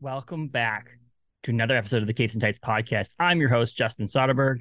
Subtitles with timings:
[0.00, 0.96] Welcome back
[1.42, 3.16] to another episode of the Capes and Tights podcast.
[3.18, 4.60] I'm your host, Justin Soderberg.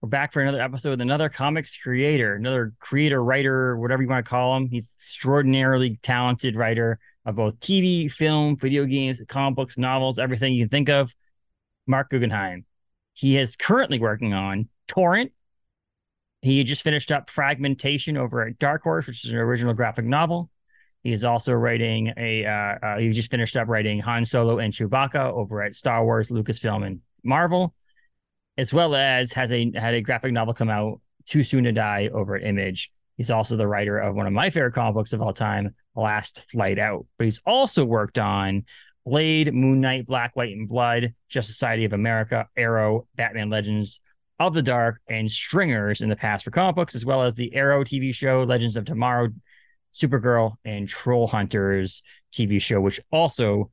[0.00, 4.24] We're back for another episode with another comics creator, another creator, writer, whatever you want
[4.24, 4.68] to call him.
[4.68, 10.66] He's extraordinarily talented writer of both TV, film, video games, comic books, novels, everything you
[10.66, 11.12] can think of.
[11.88, 12.64] Marc Guggenheim.
[13.12, 15.32] He is currently working on Torrent.
[16.42, 20.48] He just finished up Fragmentation over at Dark Horse, which is an original graphic novel.
[21.04, 22.46] He is also writing a.
[22.46, 26.30] Uh, uh, he just finished up writing Han Solo and Chewbacca over at Star Wars,
[26.30, 27.74] Lucasfilm, and Marvel,
[28.56, 32.08] as well as has a had a graphic novel come out, Too Soon to Die,
[32.12, 32.90] over at Image.
[33.18, 36.50] He's also the writer of one of my favorite comic books of all time, Last
[36.50, 37.06] Flight Out.
[37.18, 38.64] But he's also worked on
[39.04, 44.00] Blade, Moon Knight, Black, White, and Blood, Justice Society of America, Arrow, Batman Legends
[44.40, 47.54] of the Dark, and Stringers in the past for comic books, as well as the
[47.54, 49.28] Arrow TV show, Legends of Tomorrow,
[49.94, 53.70] Supergirl, and Troll Hunters TV show, which also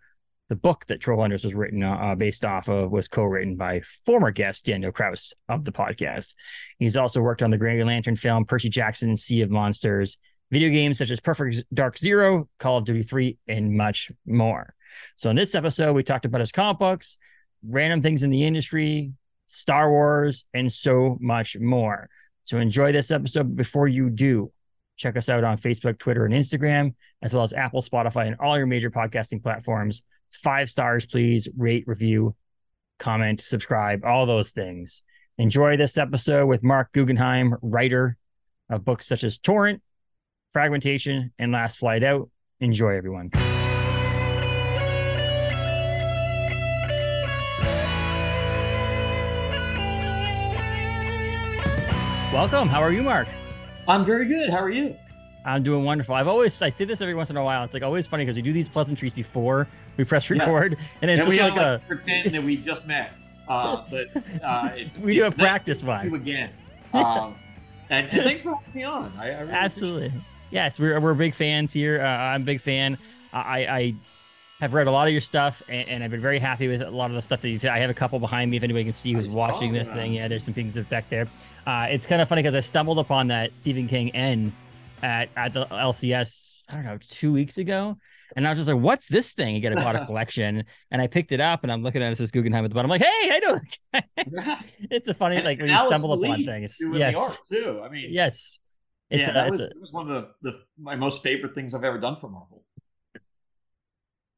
[0.49, 4.31] the book that Troll Hunters was written uh, based off of was co-written by former
[4.31, 6.35] guest Daniel Kraus of the podcast.
[6.77, 10.17] He's also worked on the Green Lantern film, Percy Jackson, Sea of Monsters,
[10.51, 14.75] video games such as Perfect Dark Zero, Call of Duty 3, and much more.
[15.15, 17.17] So in this episode, we talked about his comic books,
[17.65, 19.13] random things in the industry,
[19.45, 22.09] Star Wars, and so much more.
[22.43, 23.55] So enjoy this episode.
[23.55, 24.51] Before you do,
[25.01, 28.57] check us out on Facebook, Twitter, and Instagram, as well as Apple, Spotify, and all
[28.57, 30.03] your major podcasting platforms.
[30.31, 31.49] Five stars, please.
[31.57, 32.35] Rate, review,
[32.99, 35.01] comment, subscribe, all those things.
[35.37, 38.15] Enjoy this episode with Marc Guggenheim, writer
[38.69, 39.81] of books such as Torrent,
[40.53, 42.29] Fragmentation, and Last Flight Out.
[42.59, 43.31] Enjoy, everyone.
[52.31, 52.69] Welcome.
[52.69, 53.27] How are you, Marc?
[53.87, 54.49] I'm very good.
[54.49, 54.95] How are you?
[55.43, 56.13] I'm doing wonderful.
[56.13, 57.63] I've always I say this every once in a while.
[57.63, 60.89] It's like always funny because we do these pleasantries before we press record, yes.
[61.01, 63.11] and it's and we like, like a pretend that we just met.
[63.47, 64.07] Uh, but
[64.43, 66.09] uh, it's, we do it's a practice one.
[66.09, 66.51] You again.
[66.93, 67.35] Um,
[67.89, 69.13] and, and, thanks for having me on.
[69.17, 70.13] I, I really Absolutely.
[70.49, 72.01] Yes, we're we're big fans here.
[72.01, 72.97] Uh, I'm a big fan.
[73.31, 73.95] I, I
[74.61, 76.89] have read a lot of your stuff, and, and, I've been very happy with a
[76.91, 77.57] lot of the stuff that you.
[77.57, 80.13] T- I have a couple behind me if anybody can see who's watching this thing.
[80.13, 81.27] Yeah, there's some things of back there.
[81.65, 84.53] Uh, it's kind of funny because I stumbled upon that Stephen King N
[85.01, 86.65] at at the LCS.
[86.69, 87.97] I don't know, two weeks ago,
[88.35, 91.01] and I was just like, "What's this thing?" You get a bought a collection, and
[91.01, 92.11] I picked it up, and I'm looking at it.
[92.11, 92.91] It says Guggenheim at the bottom.
[92.91, 94.55] I'm like, "Hey, I know."
[94.91, 96.77] it's a funny like when you Alice stumble Lee upon things.
[96.93, 97.81] Yes, too.
[97.83, 98.59] I mean, yes.
[99.09, 101.73] It's yeah, that was, a, it was one of the, the my most favorite things
[101.73, 102.63] I've ever done for Marvel.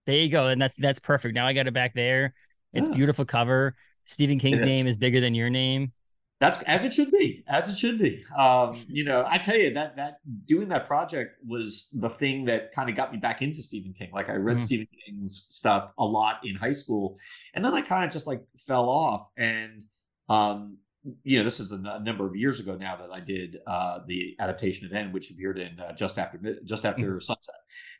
[0.05, 1.35] There you go, and that's that's perfect.
[1.35, 2.33] Now I got it back there.
[2.73, 2.95] It's yeah.
[2.95, 3.75] beautiful cover.
[4.05, 4.67] Stephen King's is.
[4.67, 5.93] name is bigger than your name.
[6.39, 8.21] That's as it should be, as it should be.
[8.37, 12.73] Um, you know, I tell you that that doing that project was the thing that
[12.73, 14.09] kind of got me back into Stephen King.
[14.11, 14.65] Like I read mm-hmm.
[14.65, 17.17] Stephen King's stuff a lot in high school,
[17.53, 19.29] and then I kind of just like fell off.
[19.37, 19.85] And
[20.27, 20.79] um,
[21.23, 24.35] you know, this is a, number of years ago now that I did uh, the
[24.39, 27.19] adaptation of N, which appeared in uh, just after just after mm-hmm.
[27.19, 27.55] sunset,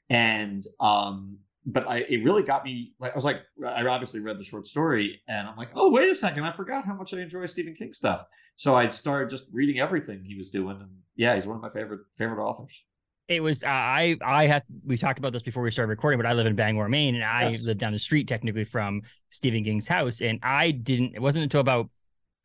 [0.10, 4.38] and um, but I it really got me like I was like I obviously read
[4.38, 7.20] the short story and I'm like oh wait a second I forgot how much I
[7.20, 8.26] enjoy Stephen King stuff
[8.56, 11.70] so I started just reading everything he was doing and yeah he's one of my
[11.70, 12.84] favorite favorite authors.
[13.30, 16.26] It was uh, I I had we talked about this before we started recording but
[16.26, 17.62] I live in Bangor Maine and I yes.
[17.62, 21.62] live down the street technically from Stephen King's house and I didn't it wasn't until
[21.62, 21.90] about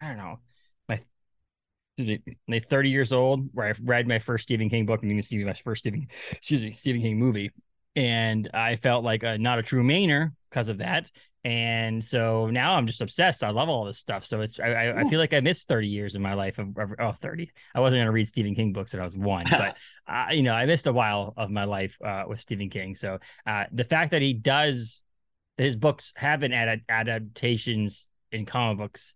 [0.00, 0.38] I don't know
[0.88, 1.00] my
[2.46, 5.42] my 30 years old where I read my first Stephen King book and can see
[5.44, 7.50] my first Stephen excuse me Stephen King movie
[7.96, 11.10] and I felt like a, not a true Mainer because of that.
[11.44, 13.44] And so now I'm just obsessed.
[13.44, 14.24] I love all this stuff.
[14.24, 16.94] So it's I, I feel like I missed 30 years in my life of, of
[16.98, 17.50] oh 30.
[17.74, 19.76] I wasn't going to read Stephen King books when I was one, but
[20.08, 22.96] uh, you know I missed a while of my life uh, with Stephen King.
[22.96, 25.02] So uh, the fact that he does
[25.56, 29.14] his books have been ad- adaptations in comic books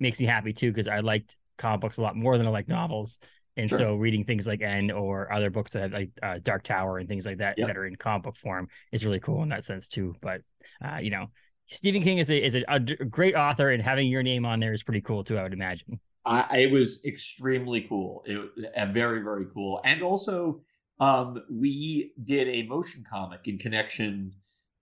[0.00, 2.68] makes me happy too because I liked comic books a lot more than I like
[2.68, 3.20] novels.
[3.56, 3.78] And sure.
[3.78, 7.08] so reading things like N or other books that have like uh, Dark Tower and
[7.08, 7.68] things like that yep.
[7.68, 10.14] that are in comic book form is really cool in that sense too.
[10.20, 10.42] But
[10.84, 11.28] uh, you know,
[11.68, 14.72] Stephen King is a is a, a, great author, and having your name on there
[14.72, 15.38] is pretty cool too.
[15.38, 16.00] I would imagine.
[16.24, 18.22] I, it was extremely cool.
[18.26, 20.60] It was uh, very very cool, and also
[21.00, 24.32] um, we did a motion comic in connection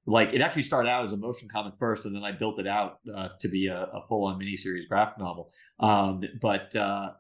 [0.06, 2.66] like it actually started out as a motion comic first, and then I built it
[2.66, 5.50] out uh, to be a, a full-on miniseries graphic novel.
[5.80, 7.12] Um, but uh,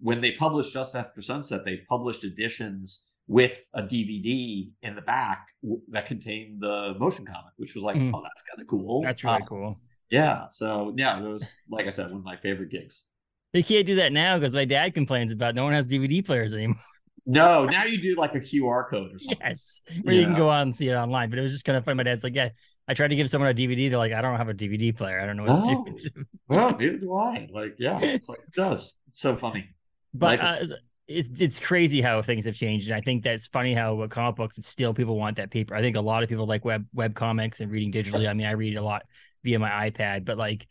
[0.00, 5.48] when they published Just After Sunset, they published editions with a DVD in the back
[5.88, 8.10] that contained the motion comic, which was like, mm.
[8.12, 9.02] oh, that's kind of cool.
[9.02, 9.80] That's really um, cool.
[10.10, 10.48] Yeah.
[10.48, 13.04] So yeah, it was like I said, one of my favorite gigs.
[13.52, 16.52] They can't do that now because my dad complains about no one has DVD players
[16.52, 16.76] anymore.
[17.26, 19.38] No, now you do like a QR code or something.
[19.40, 21.30] Yes, where you, you can go on and see it online.
[21.30, 21.96] But it was just kind of funny.
[21.96, 22.50] My dad's like, "Yeah,
[22.88, 23.88] I tried to give someone a DVD.
[23.88, 25.20] They're like, I don't have a DVD player.
[25.20, 25.84] I don't know what No.
[25.84, 26.24] to do.
[26.48, 27.48] well, neither do I.
[27.52, 28.94] Like, yeah, it's like it does.
[29.08, 29.68] It's so funny.
[30.12, 30.56] But uh,
[31.06, 34.36] it's it's crazy how things have changed, and I think that's funny how with comic
[34.36, 35.74] books, it's still people want that paper.
[35.74, 38.28] I think a lot of people like web web comics and reading digitally.
[38.28, 39.02] I mean, I read a lot
[39.44, 40.66] via my iPad, but like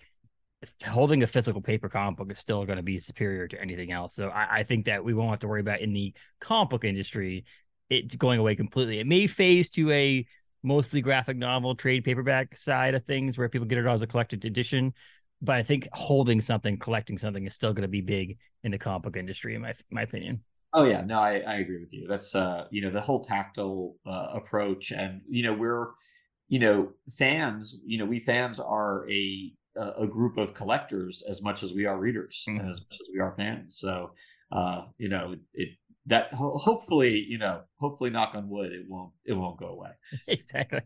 [0.85, 4.13] holding a physical paper comic book is still going to be superior to anything else.
[4.13, 6.83] So I, I think that we won't have to worry about in the comic book
[6.83, 7.45] industry
[7.89, 8.99] it going away completely.
[8.99, 10.25] It may phase to a
[10.61, 14.45] mostly graphic novel trade paperback side of things where people get it as a collected
[14.45, 14.93] edition.
[15.41, 18.77] But I think holding something, collecting something is still going to be big in the
[18.77, 20.43] comic book industry, in my my opinion.
[20.73, 22.07] Oh yeah, no, I, I agree with you.
[22.07, 25.87] That's uh, you know, the whole tactile uh, approach, and you know, we're,
[26.49, 27.79] you know, fans.
[27.85, 31.97] You know, we fans are a a group of collectors as much as we are
[31.97, 32.59] readers, Mhm.
[32.59, 33.77] and as much as we are fans.
[33.77, 34.11] So,
[34.51, 35.69] uh, you know, it
[36.05, 39.91] that ho- hopefully, you know, hopefully, knock on wood, it won't it won't go away.
[40.27, 40.81] exactly.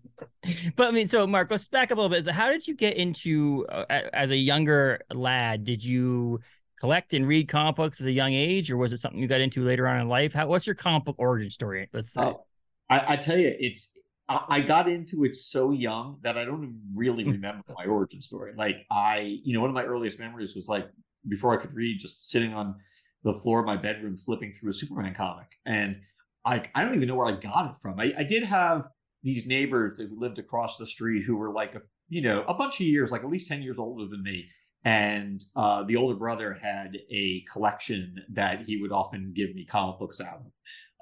[0.75, 2.29] But I mean, so Marc, let's back up a little bit.
[2.29, 5.63] How did you get into uh, as a younger lad?
[5.63, 6.41] Did you
[6.79, 9.39] collect and read comic books as a young age, or was it something you got
[9.39, 10.33] into later on in life?
[10.33, 11.87] How what's your comic book origin story?
[11.93, 12.21] Let's say.
[12.21, 12.45] Oh,
[12.89, 13.97] I, I tell you, it's
[14.49, 17.33] I, got into it so young that I don't really Mm.
[17.33, 18.53] remember my origin story.
[18.55, 20.87] Like I, you know, one of my earliest memories was like
[21.27, 22.75] before I could read, just sitting on
[23.23, 26.01] the floor of my bedroom flipping through a Superman comic, and
[26.45, 27.99] I I don't even know where I got it from.
[27.99, 28.87] I, I did have
[29.23, 32.81] these neighbors that lived across the street who were like a you know a bunch
[32.81, 34.49] of years, like at least ten years older than me.
[34.85, 39.97] And uh, the older brother had a collection that he would often give me comic
[39.97, 40.53] books out of.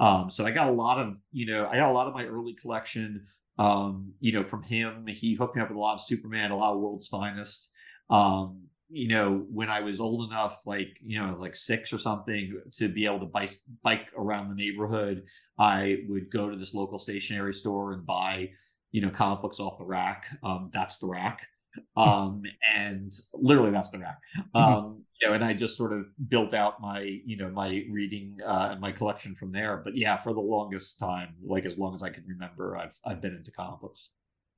[0.01, 2.25] Um, so I got a lot of, you know, I got a lot of my
[2.25, 3.27] early collection,
[3.59, 5.05] um, you know, from him.
[5.07, 7.69] He hooked me up with a lot of Superman, a lot of World's Finest.
[8.09, 11.93] Um, you know, when I was old enough, like, you know, I was like six
[11.93, 13.51] or something, to be able to bike,
[13.83, 15.23] bike around the neighborhood,
[15.57, 18.49] I would go to this local stationery store and buy,
[18.91, 20.25] you know, comic books off the rack.
[20.43, 21.47] Um, that's the rack.
[21.95, 22.41] Um,
[22.75, 24.19] and literally that's the rack.
[24.53, 28.39] Um, you know, and I just sort of built out my, you know, my reading
[28.45, 29.77] uh, and my collection from there.
[29.77, 33.21] But yeah, for the longest time, like as long as I can remember, I've I've
[33.21, 34.09] been into comic books.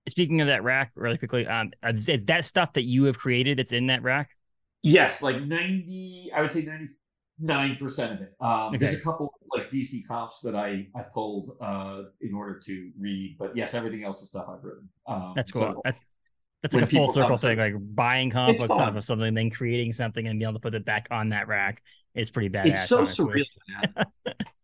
[0.07, 3.57] Speaking of that rack, really quickly, um, it's, it's that stuff that you have created
[3.59, 4.31] that's in that rack.
[4.81, 6.89] Yes, like ninety, I would say ninety
[7.39, 8.33] nine percent of it.
[8.39, 12.91] Um, There's a couple like DC comps that I I pulled uh, in order to
[12.99, 14.89] read, but yes, everything else is stuff I've written.
[15.07, 15.61] Um, That's cool.
[15.61, 16.03] so- that's
[16.63, 18.97] that's like a full circle thing, like buying comic books fun.
[18.97, 21.83] of something, then creating something and being able to put it back on that rack
[22.15, 22.65] is pretty badass.
[22.65, 23.45] it's so honestly.
[23.65, 24.05] surreal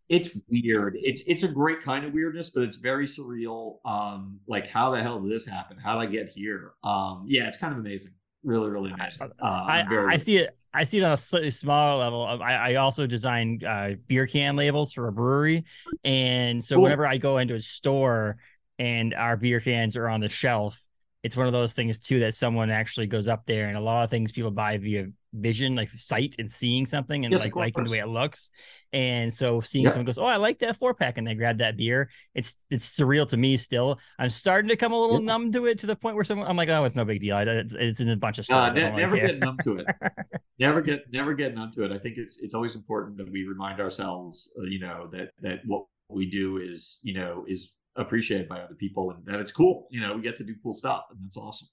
[0.08, 4.66] it's weird it's it's a great kind of weirdness but it's very surreal um like
[4.66, 7.72] how the hell did this happen how did i get here um yeah it's kind
[7.72, 8.10] of amazing
[8.42, 10.56] really really amazing uh, I, I'm very I see it.
[10.72, 12.22] I see it on a slightly smaller level.
[12.24, 15.64] I, I also design uh, beer can labels for a brewery,
[16.04, 16.84] and so Cool.
[16.84, 18.36] whenever I go into a store
[18.78, 20.80] and our beer cans are on the shelf,
[21.22, 24.04] it's one of those things too that someone actually goes up there, and a lot
[24.04, 27.84] of things people buy via vision, like sight and seeing something and Yes, like liking
[27.84, 28.50] the way it looks.
[28.92, 29.90] And so seeing Yeah.
[29.90, 32.98] someone goes, "Oh, I like that four pack," and they grab that beer, it's it's
[32.98, 34.00] surreal to me still.
[34.18, 35.26] I'm starting to come a little Yeah.
[35.26, 37.36] numb to it to the point where someone I'm like, "Oh, it's no big deal.
[37.38, 39.86] It's, it's in a bunch of stuff uh, ne- never care." get numb to it
[40.58, 43.44] never get never get numb to it i think it's it's always important that we
[43.44, 48.48] remind ourselves uh, you know that that what we do is you know is appreciated
[48.48, 51.04] by other people and that it's cool you know we get to do cool stuff
[51.10, 51.68] and that's awesome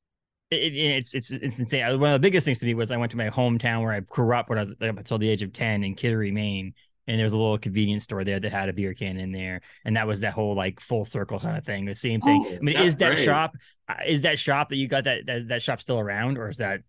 [0.49, 1.99] it, it- it's it's it's insane.
[1.99, 3.99] One of the biggest things to me was I went to my hometown where I
[3.99, 6.73] grew up when I was up until the age of ten in Kittery, Maine,
[7.05, 9.59] and there was a little convenience store there that had a beer can in there,
[9.83, 11.83] and that was that whole like full circle kind of thing.
[11.83, 12.45] The same thing.
[12.47, 13.25] Oh, I mean, is that great.
[13.25, 13.55] shop
[13.89, 16.55] uh, is that shop that you got that that, that shop still around, or is
[16.57, 16.79] that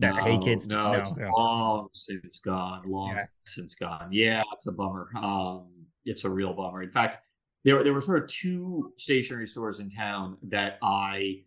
[0.00, 0.68] that hey kids?
[0.68, 1.30] no, it's no.
[1.34, 3.24] long since gone, long Yeah.
[3.46, 4.08] since gone.
[4.10, 5.08] Yeah, it's a bummer.
[5.16, 5.68] Um,
[6.04, 6.82] it's a real bummer.
[6.82, 7.16] In fact,
[7.64, 11.42] there there were sort of two stationery stores in town that I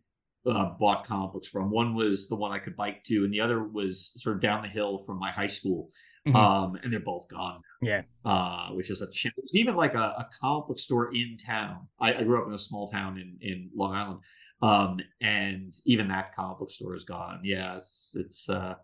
[0.46, 1.70] uh, bought comic books from.
[1.72, 4.62] One was the one I could bike to, and the other was sort of down
[4.62, 5.90] the hill from my high school.
[6.28, 6.36] Mhm.
[6.36, 7.62] Um, and they're both gone.
[7.82, 8.02] Yeah.
[8.26, 11.88] Uh, which is a ch- there's even like a, a comic book store in town.
[12.02, 14.20] I, I grew up in a small town in in Long Island.
[14.62, 17.42] Um, and even that comic book store is gone.
[17.44, 18.76] Yeah, it's, it's uh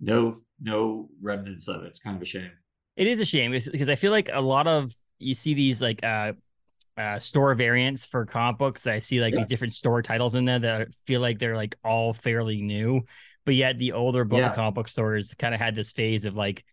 [0.00, 1.88] no no remnants of it.
[1.88, 2.50] It's kind of a shame.
[2.96, 6.02] It is a shame because I feel like a lot of you see these like
[6.02, 6.32] uh
[7.00, 8.86] uh store variants for comic books.
[8.86, 9.38] I see like Yeah.
[9.40, 13.02] these different store titles in there that feel like they're like all fairly new,
[13.46, 14.54] but yet the older book Yeah.
[14.54, 16.64] comic book stores kind of had this phase of like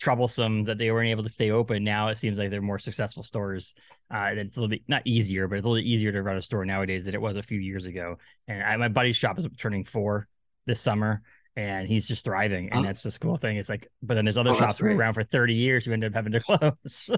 [0.00, 1.82] troublesome that they weren't able to stay open.
[1.82, 3.74] Now it seems like they're more successful stores.
[4.14, 6.42] Uh, it's a little bit not easier, but it's a little easier to run a
[6.42, 8.16] store nowadays than it was a few years ago.
[8.46, 10.28] And I, my buddy's shop is turning four
[10.66, 11.22] this summer,
[11.56, 12.70] and he's just thriving.
[12.70, 12.82] And Oh.
[12.84, 13.56] that's the cool thing.
[13.56, 16.12] It's like, but then there's other Oh, shops were around for 30 years who ended
[16.12, 16.40] up having to
[16.84, 17.10] close.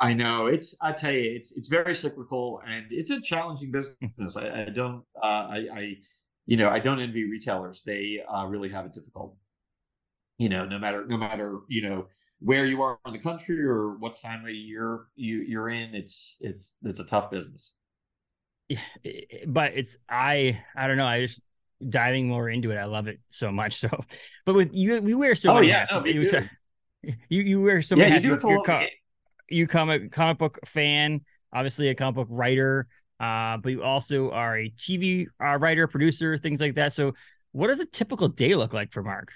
[0.00, 0.76] I know it's.
[0.80, 4.36] I tell you, it's it's very cyclical and it's a challenging business.
[4.36, 5.04] I, I don't.
[5.22, 5.94] Uh, I, I,
[6.46, 7.82] you know, I don't envy retailers.
[7.82, 9.36] They uh, really have it difficult.
[10.38, 12.06] You know, no matter no matter you know
[12.38, 16.38] where you are in the country or what time of year you you're in, it's
[16.40, 17.74] it's it's a tough business.
[18.68, 18.80] Yeah,
[19.46, 21.06] but it's I I don't know.
[21.06, 21.42] I just
[21.86, 22.76] diving more into it.
[22.76, 23.80] I love it so much.
[23.80, 23.88] So,
[24.46, 26.04] but with you, we wear so oh, many yeah, hats.
[26.04, 26.30] No, you,
[27.28, 28.24] you, you wear so yeah, many you hats.
[28.26, 28.86] do it for You're co-
[29.50, 32.86] you comic comic book fan, obviously a comic book writer,
[33.18, 36.92] uh, but you also are a TV uh, writer, producer, things like that.
[36.92, 37.14] So,
[37.52, 39.30] what does a typical day look like for Marc?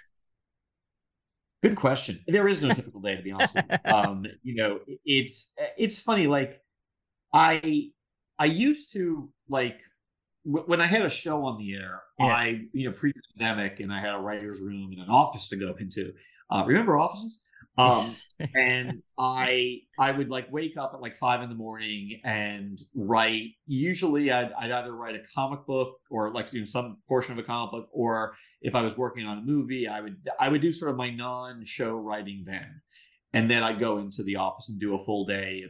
[1.62, 2.20] Good question.
[2.28, 3.92] There is no typical day, to be honest with you.
[3.92, 6.26] Um, you know, it's it's funny.
[6.26, 6.60] Like,
[7.32, 7.90] I
[8.38, 9.80] I used to like
[10.46, 12.02] w- when I had a show on the air.
[12.18, 12.26] Yeah.
[12.26, 15.74] I you know pre-pandemic, and I had a writer's room and an office to go
[15.78, 16.12] into.
[16.50, 17.40] Uh, remember offices?
[17.76, 18.06] Um,
[18.54, 23.50] and I I would like wake up at like five in the morning and write.
[23.66, 27.38] Usually, I'd, I'd either write a comic book or like you know some portion of
[27.38, 30.60] a comic book, or if I was working on a movie, I would I would
[30.60, 32.80] do sort of my non-show writing then,
[33.32, 35.64] and then I'd go into the office and do a full day,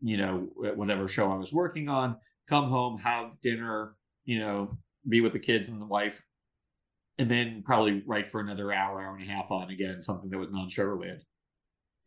[0.00, 2.16] you know, whatever show I was working on.
[2.48, 4.76] Come home, have dinner, you know,
[5.08, 6.20] be with the kids and the wife,
[7.18, 10.38] and then probably write for another hour, hour and a half on again something that
[10.38, 11.22] was non-show related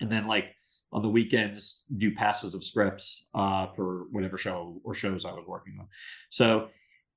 [0.04, 0.54] and then like
[0.92, 5.46] on the weekends do passes of scripts uh, for whatever show or shows I was
[5.48, 5.88] working on.
[6.30, 6.68] So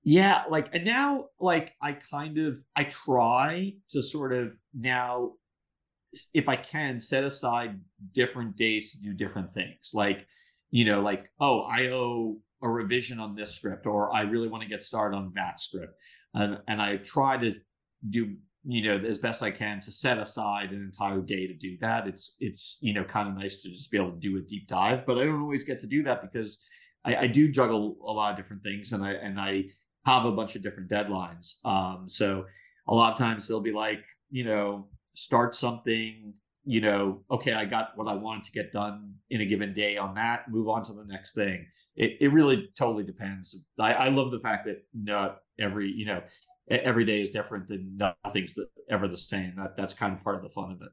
[0.05, 5.33] yeah, like and now like I kind of I try to sort of now
[6.33, 7.79] if I can set aside
[8.13, 9.91] different days to do different things.
[9.93, 10.27] Like,
[10.71, 14.63] you know, like, oh, I owe a revision on this script or I really want
[14.63, 15.95] to get started on that script.
[16.35, 17.53] And and I try to
[18.09, 18.37] do
[18.69, 22.07] you know as best i can to set aside an entire day to do that.
[22.07, 24.67] It's it's you know kind of nice to just be able to do a deep
[24.67, 26.61] dive but i don't always get to do that because
[27.05, 29.65] i, I do juggle a lot of different things and i and i
[30.05, 31.65] have a bunch of different deadlines.
[31.65, 32.45] Um so
[32.89, 37.65] a lot of times they'll be like you know start something you know okay i
[37.65, 40.85] got what i wanted to get done in a given day on that move on
[40.85, 41.67] to the next thing.
[41.97, 43.67] It, it really totally depends.
[43.79, 46.21] I, I love the fact that not every you know
[46.69, 48.59] every day is different and nothing's
[48.91, 49.55] ever the same.
[49.57, 50.89] That that's kind of part of the fun of it.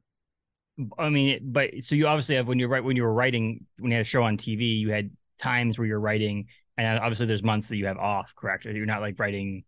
[0.98, 3.90] I mean, but so you obviously have when you're right when you were writing when
[3.90, 7.42] you had a show on TV, you had times where you're writing, and obviously there's
[7.42, 8.34] months that you have off.
[8.36, 8.64] Correct?
[8.64, 9.64] You're not like writing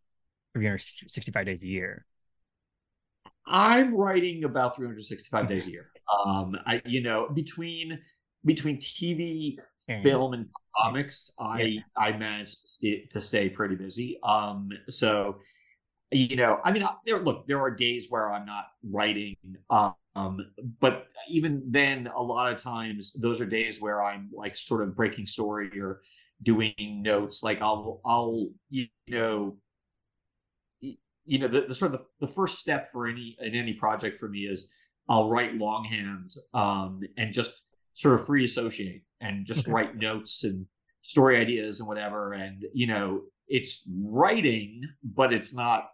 [0.55, 2.05] 365 days a year.
[3.47, 5.87] I'm writing about 365 days a year.
[6.25, 8.01] Um, I you know between
[8.45, 9.57] between TV,
[10.03, 10.47] film, and
[10.81, 11.81] comics, I yeah.
[11.97, 14.19] I managed to stay, to stay pretty busy.
[14.23, 15.39] Um, so
[16.11, 19.37] you know, I mean, there look, there are days where I'm not writing,
[19.71, 20.39] um,
[20.81, 24.97] but even then, a lot of times those are days where I'm like sort of
[24.97, 26.01] breaking story or
[26.43, 27.43] doing notes.
[27.43, 29.57] Like I'll, I'll, you know,
[30.81, 34.17] you know, the, the sort of the, the first step for any in any project
[34.17, 34.71] for me is
[35.09, 39.73] I'll write longhand um, and just sort of free associate and just okay.
[39.73, 40.67] write notes and
[41.03, 42.33] story ideas and whatever.
[42.33, 45.89] And you know, it's writing, but it's not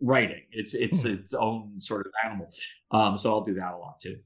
[0.00, 0.42] writing.
[0.50, 1.14] It's it's hmm.
[1.14, 2.50] its own sort of animal.
[2.90, 4.16] Um, so I'll do that a lot too.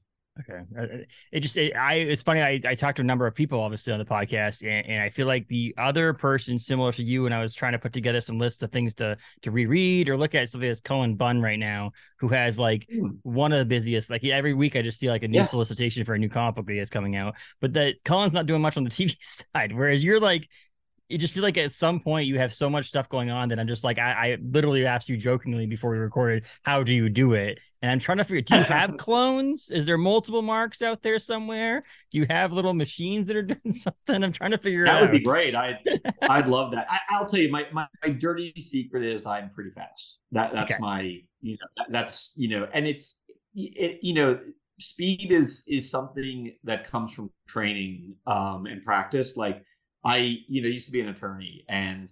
[0.41, 0.61] Okay.
[0.77, 0.97] Uh, uh,
[1.31, 2.41] it just, it, I, it's funny.
[2.41, 5.09] I, I talked to a number of people obviously on the podcast and, and I
[5.09, 8.19] feel like the other person similar to you, and I was trying to put together
[8.19, 11.59] some lists of things to, to reread or look at something as Cullen Bunn right
[11.59, 13.17] now, who has like mm.
[13.23, 15.43] one of the busiest, like every week I just see like a new yeah.
[15.43, 18.61] solicitation for a new comic book that is coming out, but that Cullen's not doing
[18.61, 19.15] much on the TV
[19.53, 19.71] side.
[19.71, 20.49] Whereas you're like,
[21.09, 23.59] you just feel like at some point you have so much stuff going on that
[23.59, 27.09] I'm just like I, I, literally asked you jokingly before we recorded how do you
[27.09, 27.59] do it?
[27.81, 29.69] And I'm trying to figure do you have clones?
[29.69, 31.83] Is there multiple marks out there somewhere?
[32.11, 34.23] Do you have little machines that are doing something?
[34.23, 35.53] I'm trying to figure out that would be great.
[35.53, 35.79] I
[36.23, 36.87] I'd love that.
[36.89, 40.19] I, will tell you my, my, my dirty secret is I'm pretty fast.
[40.31, 40.81] That that's okay.
[40.81, 41.01] my
[41.41, 43.21] you know that, that's you know and it's
[43.53, 44.39] it, you know
[44.79, 49.37] speed is is something that comes from training um and practice.
[49.37, 49.61] Like
[50.05, 52.11] I, you know, used to be an attorney, and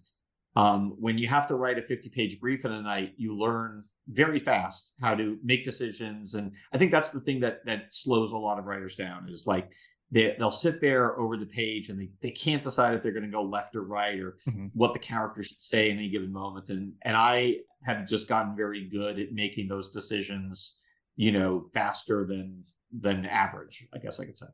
[0.55, 3.83] um, when you have to write a 50 page brief in a night, you learn
[4.07, 6.35] very fast how to make decisions.
[6.35, 9.47] And I think that's the thing that that slows a lot of writers down is
[9.47, 9.69] like
[10.11, 13.25] they, they'll sit there over the page and they, they can't decide if they're going
[13.25, 14.67] to go left or right or mm-hmm.
[14.73, 16.69] what the character should say in any given moment.
[16.69, 20.77] And and I have just gotten very good at making those decisions,
[21.15, 24.45] you know, faster than than average, I guess I could say.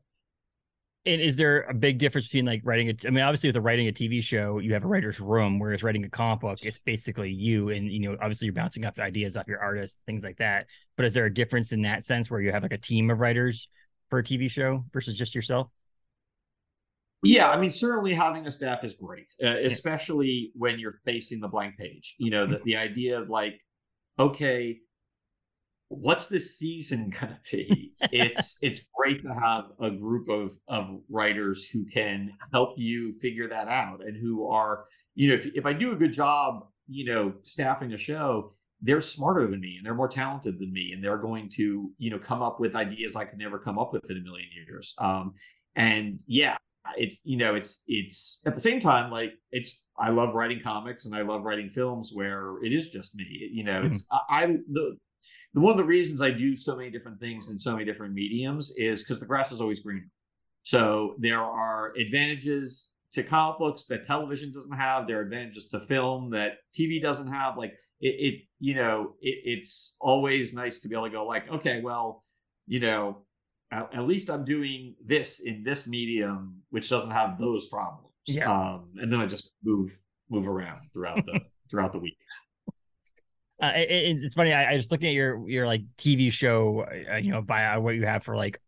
[1.06, 2.94] And is there a big difference between like writing a?
[3.06, 5.82] I mean, obviously, with the writing a TV show, you have a writer's room, whereas
[5.82, 9.34] writing a comic book, it's basically you, and you know, obviously, you're bouncing off ideas
[9.34, 10.66] off your artist, things like that.
[10.96, 13.18] But is there a difference in that sense where you have like a team of
[13.18, 13.68] writers
[14.10, 15.68] for a TV show versus just yourself?
[17.22, 21.48] Yeah, I mean, certainly having a staff is great, uh, especially when you're facing the
[21.48, 22.14] blank page.
[22.18, 22.64] You know, the, mm-hmm.
[22.64, 23.60] the idea of like,
[24.18, 24.80] okay,
[25.90, 27.92] what's this season gonna be?
[28.12, 33.48] it's it's great to have a group of of writers who can help you figure
[33.48, 37.04] that out and who are, you know, if if I do a good job, you
[37.04, 41.04] know, staffing a show, they're smarter than me and they're more talented than me and
[41.04, 44.10] they're going to you know come up with ideas i could never come up with
[44.10, 45.34] in a million years um,
[45.76, 46.56] and yeah
[46.96, 51.04] it's you know it's it's at the same time like it's i love writing comics
[51.04, 54.34] and i love writing films where it is just me you know it's mm-hmm.
[54.34, 55.09] I, I the the
[55.52, 58.72] one of the reasons i do so many different things in so many different mediums
[58.76, 60.08] is because the grass is always greener.
[60.62, 65.06] So there are advantages to comic books that television doesn't have.
[65.06, 67.56] There are advantages to film that tv doesn't have.
[67.56, 71.50] Like it, it you know it, it's always nice to be able to go like
[71.50, 72.24] okay well
[72.66, 73.24] you know
[73.72, 78.06] at, at, least i'm doing this in this medium which doesn't have those problems.
[78.26, 78.50] Yeah.
[78.50, 79.98] um and then i just move
[80.30, 81.40] move around throughout the
[81.70, 82.16] throughout the week
[83.62, 87.16] uh, it, it's funny I, I was looking at your your like tv show uh,
[87.16, 88.60] you know by uh, what you have for like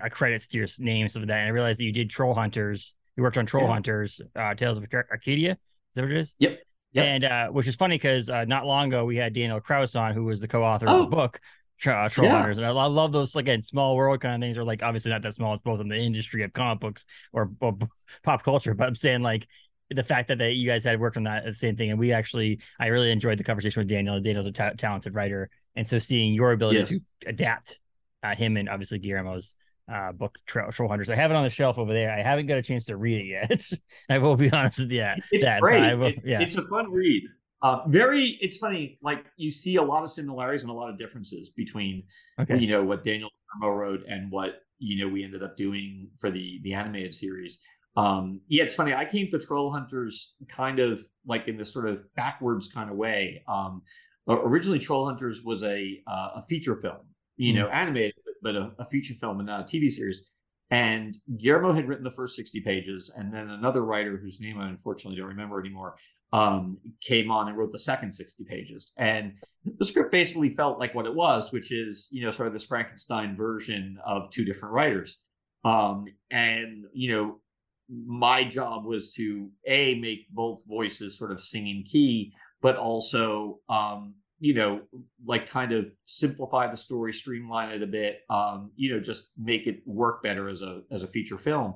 [0.00, 2.34] uh, credits to your name stuff like that and i realized that you did troll
[2.34, 3.72] hunters you worked on troll yeah.
[3.72, 5.58] hunters uh tales of arcadia is
[5.94, 6.60] that what it is yep
[6.92, 7.04] Yep.
[7.04, 10.14] And uh, which is funny because uh, not long ago we had Daniel Kraus on,
[10.14, 11.04] who was the co-author oh.
[11.04, 11.38] of the book
[11.86, 12.38] uh, Troll yeah.
[12.38, 14.58] Hunters, and I, I, love those like again small world kind of things.
[14.58, 17.52] Are like obviously not that small; it's both in the industry of comic books or,
[17.60, 17.76] or
[18.22, 18.74] pop culture.
[18.74, 19.46] But I'm saying like
[19.90, 22.12] the fact that, that you guys had worked on that the same thing, and we
[22.12, 24.20] actually I really enjoyed the conversation with Daniel.
[24.20, 26.88] Daniel's a ta- talented writer, and so seeing your ability yes.
[26.88, 27.80] to adapt
[28.22, 29.54] uh, him and obviously Guillermo's
[29.92, 31.10] uh, book Troll, Troll Hunters.
[31.10, 32.10] I have it on the shelf over there.
[32.10, 33.62] I haven't got a chance to read it yet.
[34.10, 35.06] I will be honest with you.
[35.30, 35.94] It's that, great.
[35.96, 36.40] Will, yeah.
[36.40, 37.22] it's a fun read.
[37.60, 38.98] Uh, very, it's funny.
[39.02, 42.04] Like you see a lot of similarities and a lot of differences between,
[42.40, 42.58] okay.
[42.58, 43.30] you know, what Daniel
[43.62, 47.60] wrote and what you know we ended up doing for the the animated series.
[47.96, 48.94] Um, yeah, it's funny.
[48.94, 52.96] I came to Troll Hunters kind of like in this sort of backwards kind of
[52.96, 53.42] way.
[53.48, 53.82] Um,
[54.28, 57.00] originally, Troll Hunters was a uh, a feature film,
[57.36, 57.74] you know, mm-hmm.
[57.74, 60.22] animated, but a, a, feature film and not a TV series.
[60.70, 64.68] And Guillermo had written the first 60 pages, and then another writer whose name I
[64.68, 65.96] unfortunately don't remember anymore
[66.32, 68.92] um, came on and wrote the second 60 pages.
[68.98, 69.32] And
[69.78, 72.66] the script basically felt like what it was, which is, you know, sort of this
[72.66, 75.18] Frankenstein version of two different writers.
[75.64, 77.40] Um, and, you know,
[77.90, 84.14] my job was to A, make both voices sort of singing key, but also, um,
[84.40, 84.82] you know,
[85.24, 89.66] like kind of simplify the story, streamline it a bit, um, you know, just make
[89.66, 91.74] it work better as a as a feature film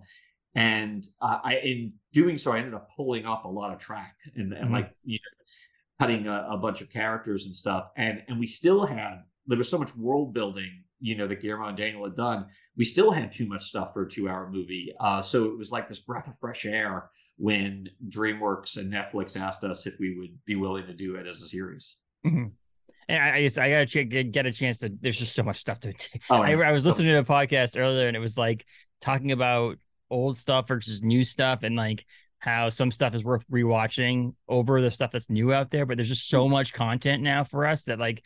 [0.54, 4.16] and uh, I in doing so I ended up pulling up a lot of track
[4.36, 4.74] and, and mm-hmm.
[4.74, 8.84] like you know cutting a, a, bunch of characters and stuff and and we still
[8.84, 12.46] had there was so much world building you know that Guillermo and Daniel had done
[12.76, 15.70] we still had too much stuff for a two hour movie uh, so it was
[15.70, 17.10] like this breath of fresh air
[17.42, 21.42] when DreamWorks and Netflix asked us if we would be willing to do it as
[21.42, 21.96] a series.
[22.26, 22.46] Mm-hmm.
[23.08, 24.92] And I, I, just I gotta ch- get a chance to.
[25.00, 25.92] There's just so much stuff to.
[26.30, 28.64] Oh, I, I was listening to a podcast earlier, and it was like
[29.00, 32.06] talking about old stuff versus new stuff and like
[32.38, 36.08] how some stuff is worth rewatching over the stuff that's new out there but there's
[36.08, 38.22] just so much content now for us that like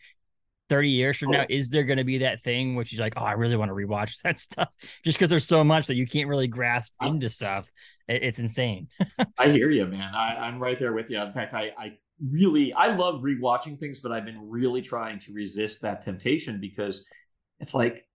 [0.69, 3.25] 30 years from now is there going to be that thing which is like oh
[3.25, 4.69] i really want to rewatch that stuff
[5.05, 7.71] just because there's so much that you can't really grasp into stuff
[8.09, 8.89] it's insane
[9.39, 11.93] i hear you man I, am right there with you in fact I, I
[12.33, 17.07] really i love rewatching things but i've been really trying to resist that temptation because
[17.61, 18.07] it's like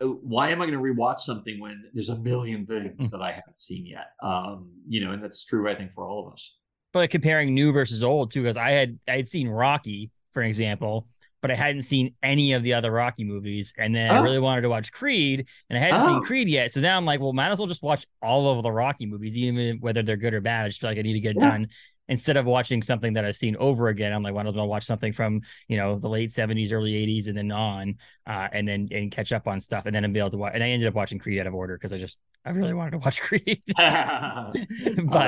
[0.00, 3.10] uh, why am I going to rewatch something when there's a million things mm.
[3.10, 4.06] that I haven't seen yet?
[4.22, 6.54] Um, you know, and that's true, I think, for all of us.
[6.92, 10.42] But like comparing new versus old too, because I had I had seen Rocky, for
[10.42, 11.06] example,
[11.42, 14.16] but I hadn't seen any of the other Rocky movies, and then oh.
[14.16, 16.06] I really wanted to watch Creed, and I hadn't oh.
[16.06, 16.70] seen Creed yet.
[16.70, 19.36] So now I'm like, well, might as well just watch all of the Rocky movies,
[19.36, 20.64] even whether they're good or bad.
[20.64, 21.50] I just feel like I need to get yeah.
[21.50, 21.68] done
[22.10, 24.84] instead of watching something that I've seen over again, I'm like, why don't I watch
[24.84, 28.88] something from you know the late '70s, early '80s, and then on, uh, and then
[28.90, 30.52] and catch up on stuff, and then be able to watch.
[30.54, 32.90] And I ended up watching Creed out of order because I just I really wanted
[32.90, 33.62] to watch Creed.
[33.76, 34.54] but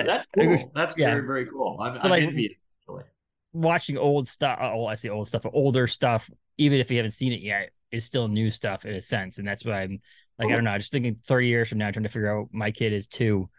[0.06, 0.48] that's cool.
[0.48, 1.14] Was, that's yeah.
[1.14, 1.78] very very cool.
[1.80, 2.52] I'm, I'm like, envious,
[3.52, 7.12] Watching old stuff, uh, oh, I see old stuff, older stuff, even if you haven't
[7.12, 10.00] seen it yet, is still new stuff in a sense, and that's what I'm
[10.38, 10.48] like.
[10.48, 10.54] I oh.
[10.56, 10.70] don't know.
[10.70, 13.50] I'm just thinking 30 years from now, trying to figure out my kid is two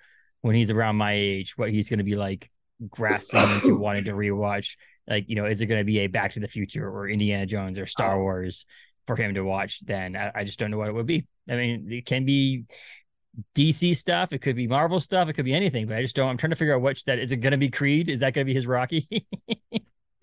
[0.42, 2.50] when he's around my age, what he's going to be like
[2.90, 4.76] grasping into wanting to rewatch
[5.08, 7.46] like you know is it going to be a back to the future or indiana
[7.46, 8.22] jones or star oh.
[8.22, 8.66] wars
[9.08, 11.56] for him to watch then I, I, just don't know what it would be i
[11.56, 12.64] mean it can be
[13.56, 16.30] dc stuff it could be marvel stuff it could be anything but i just don't
[16.30, 18.34] i'm trying to figure out which that is it going to be creed is that
[18.34, 19.08] going to be his rocky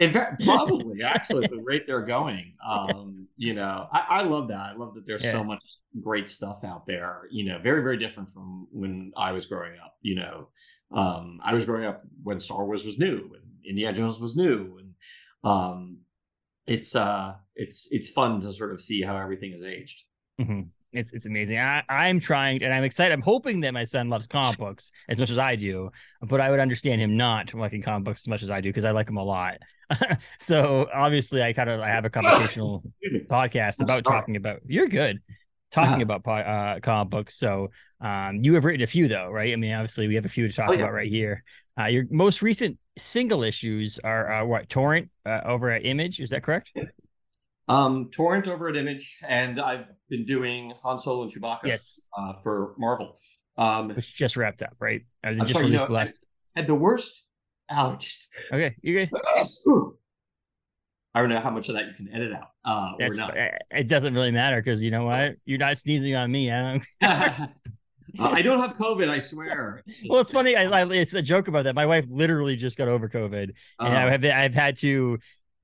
[0.00, 2.54] In fact, probably actually the rate they're going.
[2.66, 4.60] Um, you know, I, I, love that.
[4.60, 5.32] I love that there's yeah.
[5.32, 7.22] so much great stuff out there.
[7.30, 9.94] You know, very very different from when I was growing up.
[10.02, 10.48] You know,
[10.92, 14.78] um, I was growing up when Star Wars was new and Indiana Jones was new,
[14.78, 14.94] and
[15.42, 15.98] um,
[16.66, 20.04] it's uh, it's it's fun to sort of see how everything has aged.
[20.38, 20.60] Mm-hmm.
[20.92, 21.59] It's it's amazing.
[21.59, 23.12] I, I'm trying and I'm excited.
[23.12, 25.90] I'm hoping that my son loves comic books as much as I do,
[26.22, 28.85] but I would understand him not liking comic books as much as I do because
[28.85, 29.59] I like them a lot.
[30.40, 32.83] so obviously, I kind of I have a conversational
[33.29, 34.61] podcast about talking about.
[34.66, 35.20] You're good
[35.70, 37.37] talking about uh, comic books.
[37.37, 39.53] So um, you have written a few though, right?
[39.53, 40.81] I mean, obviously we have a few to talk oh, yeah.
[40.81, 41.44] about right here.
[41.79, 46.20] Uh, your most recent single issues are uh, what Torrent uh, over at Image.
[46.20, 46.72] Is that correct?
[47.70, 51.66] Um, Torrent over at Image, and I've been doing Han Solo and Chewbacca.
[51.66, 53.16] Yes, uh, for Marvel,
[53.56, 55.02] um, which just wrapped up, right?
[55.22, 56.18] Uh, just sorry, released you know, last.
[56.56, 57.22] And the worst
[57.70, 58.26] allergies.
[58.52, 59.11] Okay, you good?
[61.14, 63.37] I don't know how much of that you can edit out uh, or not.
[63.70, 65.37] It doesn't really matter because you know what?
[65.44, 66.50] You're not sneezing on me.
[66.50, 67.50] I don't.
[68.18, 69.09] Uh, I don't have COVID.
[69.09, 69.85] I swear.
[70.09, 70.56] well, it's funny.
[70.56, 71.76] I, I, it's a joke about that.
[71.76, 74.11] My wife literally just got over COVID, uh, and I uh-huh.
[74.11, 75.20] have I've had to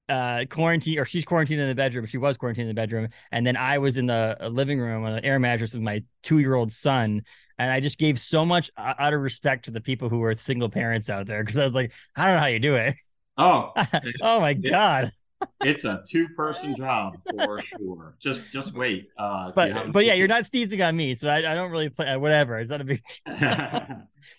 [0.09, 2.07] uh quarantine or she's quarantined in the bedroom.
[2.07, 3.09] She was quarantined in the bedroom.
[3.33, 6.05] And then i was in the uh, living room on the air mattress with my
[6.23, 7.23] two-year-old son.
[7.59, 10.37] And i just gave so much uh, out of respect to the people who are
[10.37, 12.95] single parents out there because i was like i don't know how you do it.
[13.37, 13.73] Oh
[14.23, 15.13] oh my god.
[15.61, 18.17] It's a two-person job for sure.
[18.21, 21.55] Just just wait uh but but yeah you're not sneezing on me so i, I
[21.55, 23.03] don't really play whatever it's not a big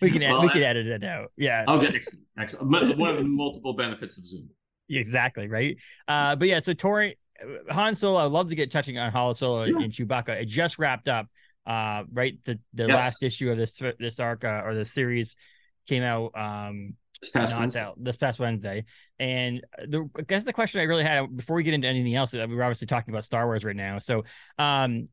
[0.02, 1.32] we can well, we can edit it out.
[1.36, 1.66] Yeah.
[1.68, 2.98] Okay excellent, excellent.
[2.98, 4.50] One of the multiple benefits of zoom
[4.90, 5.78] exactly right.
[6.08, 8.26] Uh, but yeah, so Tori, uh, Han Solo.
[8.26, 9.78] I'd love to get touching on Han Solo yeah.
[9.78, 10.42] and Chewbacca.
[10.42, 11.28] It just wrapped up.
[11.66, 12.96] Uh, right, the the yes.
[12.96, 15.36] last issue of this this arc uh, or the series
[15.86, 17.82] came out um this past Wednesday.
[17.82, 18.86] Out, this past Wednesday.
[19.20, 22.34] And the I guess the question I really had before we get into anything else,
[22.34, 24.00] uh, we were obviously talking about Star Wars right now.
[24.00, 24.24] So
[24.58, 25.10] um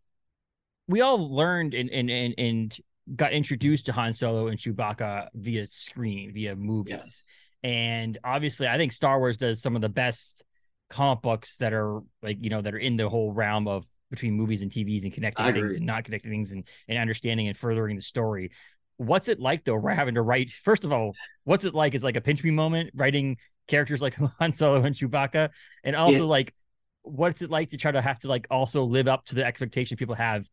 [0.87, 2.77] we all learned and and and, and
[3.17, 6.95] got introduced to Han Solo and Chewbacca via screen, via movies.
[7.03, 7.25] Yes.
[7.65, 10.45] And obviously, I think Star Wars does some of the best
[10.91, 14.35] comic books that are like, you know, that are in the whole realm of between
[14.35, 17.97] movies and TVs and connecting things and not connecting things and, and understanding and furthering
[17.97, 18.51] the story.
[18.99, 19.77] What's it like though?
[19.77, 21.95] We're having to write, first of all, what's it like?
[21.95, 25.49] Is like a pinch me moment writing characters like Han Solo and Chewbacca.
[25.83, 26.55] And also, like,
[27.01, 29.97] what's it like to try to have to like also live up to the expectation
[29.97, 30.47] people have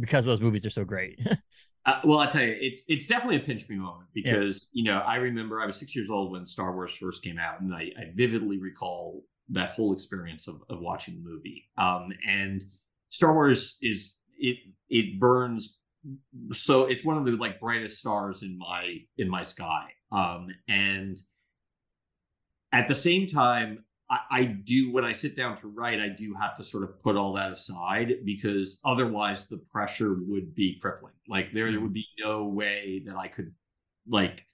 [0.00, 1.20] because those movies are so great?
[1.86, 4.80] Uh, well, I tell you, it's it's definitely a pinch me moment because yeah.
[4.80, 7.60] you know I remember I was six years old when Star Wars first came out,
[7.60, 11.70] and I, I vividly recall that whole experience of, of watching the movie.
[11.78, 12.62] Um, and
[13.10, 15.78] Star Wars is it it burns
[16.52, 19.88] so it's one of the like brightest stars in my in my sky.
[20.12, 21.16] Um, and
[22.72, 26.34] at the same time, I, I, do when I sit down to write, I do
[26.40, 31.12] have to sort of put all that aside because otherwise the pressure would be crippling.
[31.28, 31.82] Like there, there mm-hmm.
[31.82, 33.52] would be no way that I could
[34.08, 34.46] like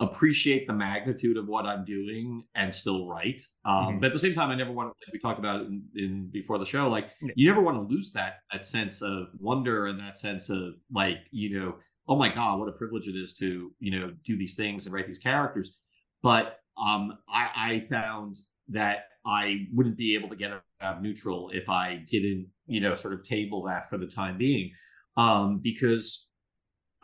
[0.00, 3.42] appreciate the magnitude of what I'm doing and still write.
[3.64, 3.98] Um, mm-hmm.
[4.00, 5.06] But at the same time, I never want to.
[5.06, 6.88] Like we talked about in, in before the show.
[6.88, 10.74] Like you never want to lose that that sense of wonder and that sense of
[10.92, 11.76] like you know,
[12.08, 14.94] oh my god, what a privilege it is to you know do these things and
[14.94, 15.76] write these characters.
[16.22, 18.36] But um, I, I found
[18.68, 22.94] that I wouldn't be able to get out of neutral if I didn't, you know,
[22.94, 24.72] sort of table that for the time being,
[25.16, 26.28] um, because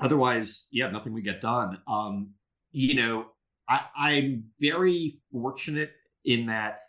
[0.01, 1.79] otherwise, yeah, nothing would get done.
[1.87, 2.31] Um,
[2.73, 3.27] you know,
[3.69, 5.91] I, I'm very fortunate
[6.25, 6.81] in that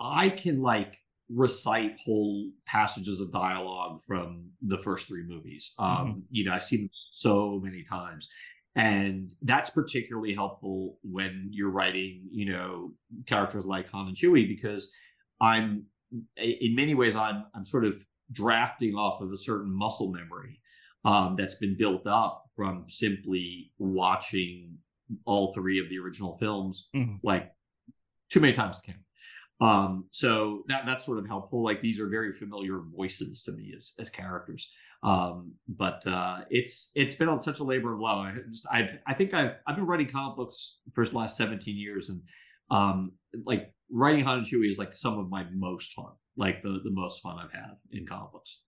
[0.00, 0.96] I can like
[1.28, 5.72] recite whole passages of dialogue from the first three movies.
[5.78, 6.18] Um, mm-hmm.
[6.30, 8.28] You know, I've seen them so many times
[8.74, 12.92] and that's particularly helpful when you're writing you know
[13.26, 14.90] characters like han and chewie because
[15.40, 15.84] i'm
[16.36, 20.58] in many ways i'm i'm sort of drafting off of a certain muscle memory
[21.04, 24.78] um, that's been built up from simply watching
[25.24, 27.16] all three of the original films mm-hmm.
[27.22, 27.52] like
[28.30, 29.02] too many times to count
[29.62, 33.72] um, so that that's sort of helpful like these are very familiar voices to me
[33.76, 34.68] as as characters
[35.02, 38.24] um, but uh, it's it's been on such a labor of love.
[38.24, 41.76] I just I've I think I've I've been writing comic books for the last 17
[41.76, 42.22] years, and
[42.70, 43.12] um,
[43.44, 46.90] like writing Han and Chewie is like some of my most fun, like the the
[46.90, 48.60] most fun I've had in comic books.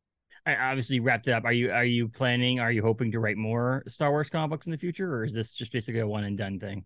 [0.45, 1.45] I obviously wrapped it up.
[1.45, 2.59] Are you are you planning?
[2.59, 5.35] Are you hoping to write more Star Wars comic books in the future, or is
[5.35, 6.85] this just basically a one and done thing?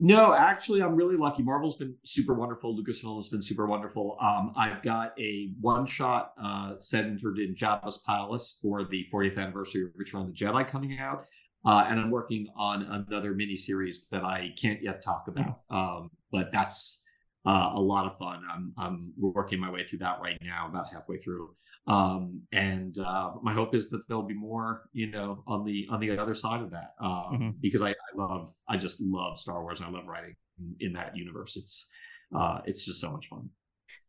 [0.00, 1.42] No, actually, I'm really lucky.
[1.42, 2.76] Marvel's been super wonderful.
[2.76, 4.16] Lucasfilm has been super wonderful.
[4.20, 9.82] Um, I've got a one shot uh, centered in Jabba's Palace for the 40th anniversary
[9.82, 11.26] of Return of the Jedi coming out.
[11.64, 15.62] Uh, and I'm working on another mini series that I can't yet talk about.
[15.68, 17.02] Um, but that's
[17.46, 18.42] uh, a lot of fun.
[18.52, 21.50] I'm I'm working my way through that right now, about halfway through.
[21.86, 26.00] Um, and uh, my hope is that there'll be more, you know, on the on
[26.00, 27.50] the other side of that, um, mm-hmm.
[27.62, 29.80] because I, I, love, I just love Star Wars.
[29.80, 31.56] and I love writing in, in that universe.
[31.56, 31.88] It's
[32.36, 33.48] uh, it's just so much fun.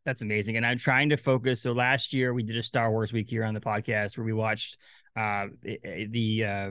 [0.04, 0.56] That's amazing.
[0.56, 1.62] And I'm trying to focus.
[1.62, 4.32] So last year we did a Star Wars week here on the podcast where we
[4.32, 4.76] watched
[5.16, 6.70] uh, the uh,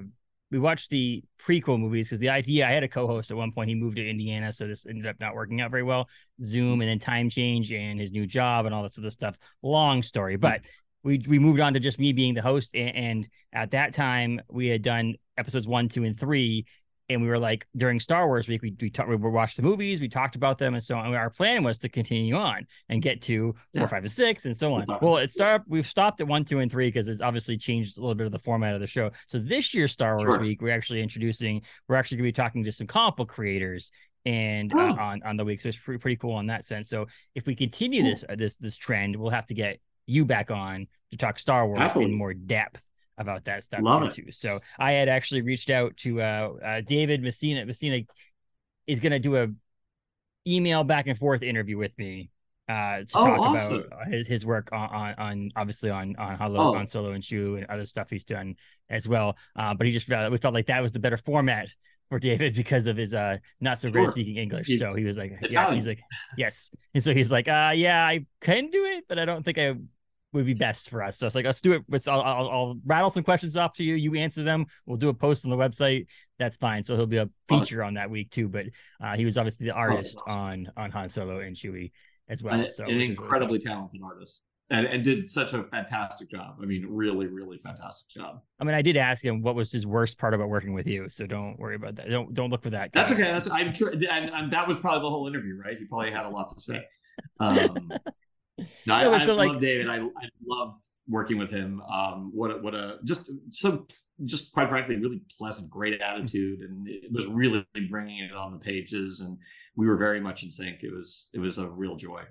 [0.52, 3.70] we watched the prequel movies because the idea I had a co-host at one point.
[3.70, 6.10] He moved to Indiana, so this ended up not working out very well.
[6.42, 9.38] Zoom and then time change and his new job and all this other stuff.
[9.62, 10.42] Long story, hmm.
[10.42, 10.62] but
[11.04, 12.76] we we moved on to just me being the host.
[12.76, 16.66] And, and at that time, we had done episodes one, two, and three,
[17.10, 20.00] and we were like during Star Wars week, we we, talk, we watched the movies,
[20.00, 21.14] we talked about them, and so on.
[21.16, 23.82] Our plan was to continue on and get to yeah.
[23.82, 24.86] four, five, and six, and so on.
[25.02, 25.66] Well, it started.
[25.68, 28.32] We've stopped at one, two, and three because it's obviously changed a little bit of
[28.32, 29.12] the format of the show.
[29.28, 30.42] So this year's Star Wars sure.
[30.42, 31.62] week, we're actually introducing.
[31.88, 33.92] We're actually going to be talking to some comic book creators
[34.26, 34.90] and uh, oh.
[34.90, 35.62] uh, on on the week.
[35.62, 36.90] So it's pretty pretty cool in that sense.
[36.90, 38.12] So if we continue cool.
[38.12, 41.68] this uh, this this trend, we'll have to get you back on to talk Star
[41.68, 42.14] Wars Absolutely.
[42.14, 42.84] in more depth
[43.20, 44.32] about that stuff Love too, too.
[44.32, 47.66] So I had actually reached out to uh, uh, David Messina.
[47.66, 48.02] Messina
[48.88, 49.48] is going to do a
[50.48, 52.32] email back and forth interview with me
[52.70, 53.84] uh, to oh, talk awesome.
[53.84, 56.76] about his, his work on, on, on obviously on on oh.
[56.76, 58.56] on Solo and Chew and other stuff he's done
[58.90, 59.38] as well.
[59.56, 61.70] Uh, but he just felt we felt like that was the better format
[62.10, 64.12] for David because of his uh not so great sure.
[64.12, 64.68] speaking English.
[64.68, 65.52] He's so he was like, Italian.
[65.52, 66.02] yes, he's like,
[66.38, 66.72] yes.
[66.94, 69.76] And so he's like, uh yeah, I can do it, but I don't think I
[70.34, 71.18] would be best for us.
[71.18, 71.84] So it's like, let's do it.
[71.90, 73.96] Let's, I'll, I'll, I'll, rattle some questions off to you.
[73.96, 74.66] You answer them.
[74.86, 76.08] We'll do a post on the website.
[76.38, 76.84] That's fine.
[76.84, 78.48] So he'll be a feature on that week too.
[78.48, 78.68] But
[79.04, 81.92] uh, he was obviously the artist on on Han Solo and Chewie
[82.30, 82.68] as well.
[82.70, 84.44] so an incredibly really talented artist.
[84.72, 86.58] And, and did such a fantastic job.
[86.62, 88.42] I mean, really, really fantastic job.
[88.60, 91.10] I mean, I did ask him what was his worst part about working with you,
[91.10, 92.08] so don't worry about that.
[92.08, 92.92] Don't don't look for that.
[92.94, 93.24] That's okay.
[93.24, 95.76] That's I'm sure, and, and that was probably the whole interview, right?
[95.76, 96.86] He probably had a lot to say.
[97.40, 97.92] Um,
[98.86, 99.90] no, I, I so love like, David.
[99.90, 100.76] I, I love
[101.08, 101.82] working with him.
[101.92, 103.88] Um, what a, what a just so
[104.26, 108.60] just quite frankly, really pleasant, great attitude, and it was really bringing it on the
[108.60, 109.38] pages, and
[109.76, 110.84] we were very much in sync.
[110.84, 112.24] It was it was a real joy.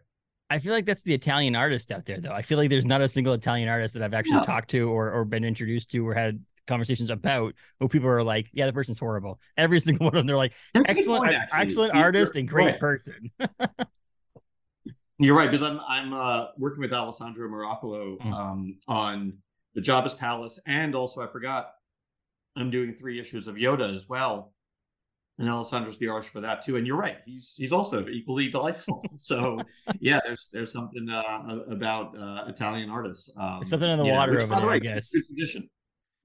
[0.50, 2.32] I feel like that's the Italian artist out there, though.
[2.32, 5.12] I feel like there's not a single Italian artist that I've actually talked to or
[5.12, 8.98] or been introduced to or had conversations about where people are like, yeah, the person's
[8.98, 9.40] horrible.
[9.56, 12.80] Every single one of them, they're like, excellent, point, excellent artist and great right.
[12.80, 13.30] person.
[15.18, 18.32] You're right because I'm I'm uh, working with Alessandro Miracolo mm.
[18.32, 19.38] um, on
[19.74, 21.72] the Jabba's Palace, and also I forgot
[22.56, 24.52] I'm doing three issues of Yoda as well,
[25.38, 26.76] and Alessandro's the artist for that too.
[26.76, 29.02] And you're right, he's he's also equally delightful.
[29.16, 29.58] so
[29.98, 33.36] yeah, there's there's something uh, about uh, Italian artists.
[33.36, 35.10] Um, something in the water know, which, over there, way, I guess.
[35.10, 35.68] Tradition.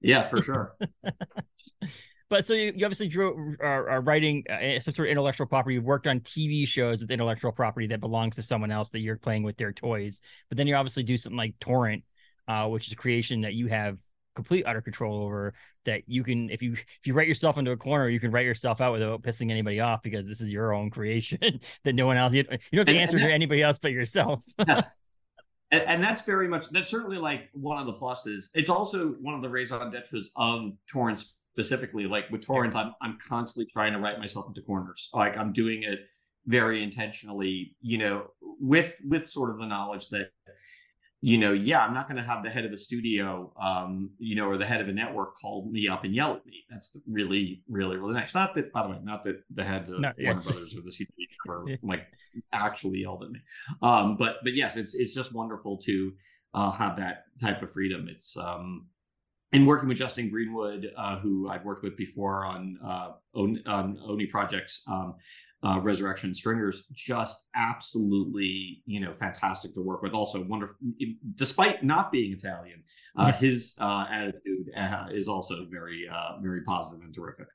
[0.00, 0.76] Yeah, for sure.
[2.30, 5.74] But so you, you obviously drew are, are writing uh, some sort of intellectual property.
[5.74, 9.18] You've worked on TV shows with intellectual property that belongs to someone else that you're
[9.18, 10.20] playing with their toys.
[10.48, 12.02] But then you obviously do something like Torrent,
[12.48, 13.98] uh, which is a creation that you have
[14.34, 15.54] complete utter control over.
[15.84, 18.46] That you can, if you if you write yourself into a corner, you can write
[18.46, 22.16] yourself out without pissing anybody off because this is your own creation that no one
[22.16, 22.32] else.
[22.32, 24.40] You, don't have to answer to anybody else but yourself.
[25.70, 28.48] And, and, that's very much that's certainly like one of the pluses.
[28.54, 33.16] It's also one of the raison d'etres of Torrent's specifically like with torrents i'm i'm
[33.28, 35.08] constantly trying to write myself into corners.
[35.14, 36.00] Like i'm doing it
[36.46, 38.26] very intentionally you know
[38.60, 40.30] with with sort of the knowledge that
[41.20, 44.34] you know yeah i'm not going to have the head of the studio um you
[44.34, 46.64] know or the head of a network call me up and yell at me.
[46.68, 48.34] That's really really really nice.
[48.34, 50.90] Not that by the way not that the head of no, warner brothers or the
[50.90, 51.06] CW
[51.46, 52.06] ever like
[52.52, 53.40] actually yelled at me.
[53.80, 56.12] Um but but yes it's it's just wonderful to
[56.52, 58.08] uh have that type of freedom.
[58.10, 58.88] It's um
[59.54, 63.98] and working with Justin Greenwood, uh, who I've worked with before on uh, on, on
[64.04, 65.14] Oni projects, um,
[65.62, 70.12] uh, Resurrection Stringers, just absolutely you know fantastic to work with.
[70.12, 70.76] Also wonderful,
[71.36, 72.82] despite not being Italian,
[73.16, 73.40] uh, yes.
[73.40, 76.06] his uh, attitude uh, is also very
[76.42, 77.46] very positive and terrific.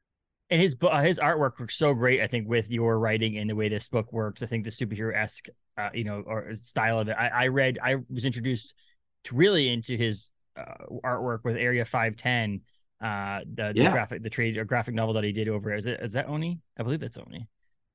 [0.52, 2.22] And his his artwork works so great.
[2.22, 5.16] I think with your writing and the way this book works, I think the superhero
[5.16, 5.48] esque,
[5.94, 7.16] you know, or style of it.
[7.20, 8.74] I, I read, I was introduced
[9.26, 12.62] to really into his uh, artwork with Area 510.
[13.02, 13.86] Uh, the, yeah.
[13.86, 15.74] the graphic, the trade, or graphic novel that he did over.
[15.74, 16.60] Is it is that Oni?
[16.78, 17.48] I believe that's Oni.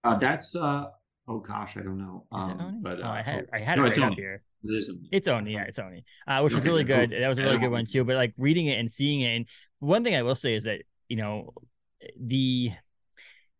[0.02, 0.86] Uh, that's uh,
[1.28, 2.24] oh gosh, I don't know.
[2.32, 2.78] Um, is it um, Oni?
[2.80, 4.42] But uh, oh, I had I had no, it right up here.
[4.64, 6.04] It is It's Oni, yeah, it's Oni.
[6.26, 7.10] Uh, which okay, was really good.
[7.10, 8.02] That was a really good one too.
[8.04, 9.46] But like reading it and seeing it, and
[9.80, 11.52] one thing I will say is that you know
[12.18, 12.72] the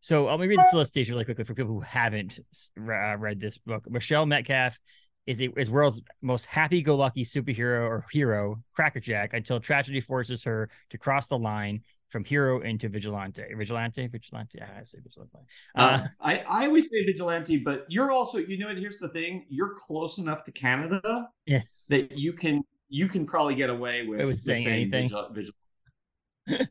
[0.01, 2.39] so I'll read the solicitation really quickly for people who haven't
[2.79, 3.85] uh, read this book.
[3.91, 4.79] Michelle Metcalf
[5.27, 10.99] is a, is world's most happy-go-lucky superhero or hero, Crackerjack, until tragedy forces her to
[10.99, 13.43] cross the line from hero into vigilante.
[13.57, 14.61] Vigilante, vigilante.
[14.61, 15.37] I say vigilante.
[15.75, 18.69] Uh, uh, I I always say vigilante, but you're also you know.
[18.69, 21.63] And here's the thing: you're close enough to Canada yeah.
[21.89, 25.11] that you can you can probably get away with, with saying, anything.
[25.33, 25.53] Vigil,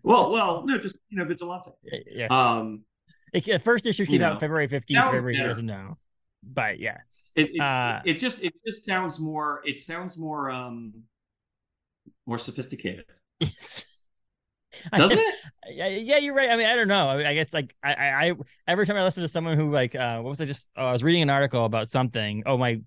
[0.03, 1.71] well, well, no, just you know, vigilante.
[2.09, 2.27] Yeah.
[2.27, 2.83] Um,
[3.33, 4.99] it, first issue came out February fifteenth.
[4.99, 5.97] Everybody doesn't know,
[6.43, 6.99] but yeah,
[7.35, 9.61] it it, uh, it just it just sounds more.
[9.65, 10.93] It sounds more um
[12.25, 13.05] more sophisticated.
[13.39, 13.85] Yes.
[14.95, 15.35] Does it?
[15.69, 16.49] Yeah, yeah, you're right.
[16.49, 17.07] I mean, I don't know.
[17.07, 18.33] I, mean, I guess like I, I, I,
[18.67, 20.69] every time I listen to someone who like, uh, what was I just?
[20.75, 22.43] Oh, I was reading an article about something.
[22.45, 22.81] Oh, my,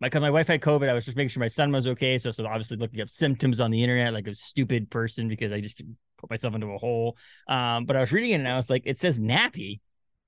[0.00, 0.88] my, cause my wife had COVID.
[0.88, 2.18] I was just making sure my son was okay.
[2.18, 5.60] So, so obviously looking up symptoms on the internet, like a stupid person because I
[5.60, 5.82] just
[6.18, 7.16] put myself into a hole.
[7.48, 9.80] Um, but I was reading it and I was like, it says nappy.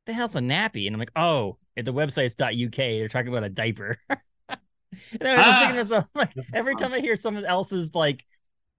[0.07, 0.87] The hell's a nappy?
[0.87, 2.77] And I'm like, oh, the website's .uk.
[2.77, 3.99] They're talking about a diaper.
[4.09, 4.19] and
[5.21, 5.59] I was ah!
[5.61, 8.25] thinking myself, like, every time I hear someone else's like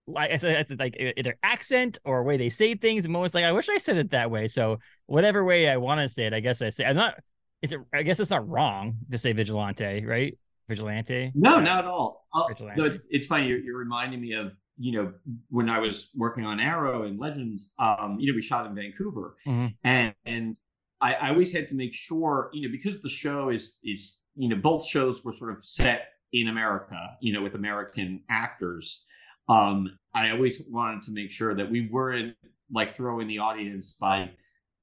[0.08, 3.06] like I said, it's like either accent or way they say things.
[3.06, 4.48] I'm always like, I wish I said it that way.
[4.48, 7.16] So whatever way I want to say it, I guess I say I'm not.
[7.62, 7.80] Is it?
[7.94, 10.38] I guess it's not wrong to say vigilante, right?
[10.70, 11.32] Vigilante.
[11.34, 12.28] No, not at all.
[12.34, 13.48] Uh, no, it's it's funny.
[13.48, 15.14] You're, you're reminding me of you know
[15.50, 17.74] when I was working on Arrow and Legends.
[17.80, 19.68] Um, you know, we shot in Vancouver, mm-hmm.
[19.84, 20.56] and and
[21.00, 24.50] I, I always had to make sure, you know, because the show is is you
[24.50, 29.06] know both shows were sort of set in America, you know, with American actors
[29.50, 32.36] um, I always wanted to make sure that we weren't
[32.72, 34.32] like throwing the audience by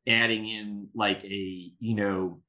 [0.07, 2.40] adding in like a you know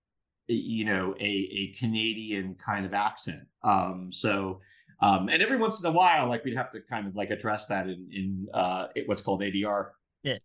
[0.50, 3.44] a, you know a, a Canadian kind of accent.
[3.64, 4.62] Um, so
[5.02, 7.68] um, and every once in a while, like we'd have to kind of like address
[7.68, 9.90] that in in uh, what's called ADR.
[10.24, 10.38] Yeah.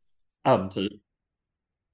[0.44, 0.88] Um, to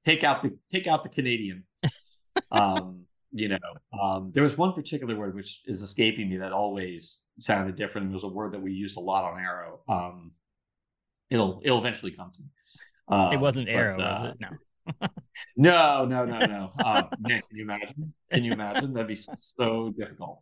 [0.07, 1.65] take out the take out the Canadian.
[2.51, 3.59] um, you know
[4.01, 8.11] um, there was one particular word which is escaping me that always sounded different.
[8.11, 9.81] It was a word that we used a lot on arrow.
[9.89, 10.33] Um,
[11.29, 12.49] it'll it'll eventually come to me.
[13.09, 14.41] Um, it wasn't arrow but, uh, was it?
[14.41, 15.09] no.
[15.57, 16.71] No no no no.
[16.79, 18.15] Uh, man, can you imagine?
[18.33, 18.95] Can you imagine?
[18.95, 20.41] That'd be so difficult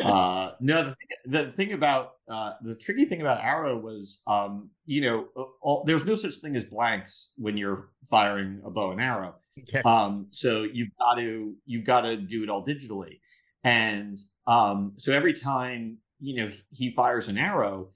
[0.00, 4.70] uh, no, the thing, the thing about uh, the tricky thing about Arrow was, um,
[4.86, 5.28] you know,
[5.60, 9.34] all, there's no such thing as blanks when you're firing a bow and arrow.
[9.56, 9.84] Yes.
[9.84, 13.20] Um, so you've got to you've got to do it all digitally,
[13.64, 17.90] and um, so every time you know he fires an arrow,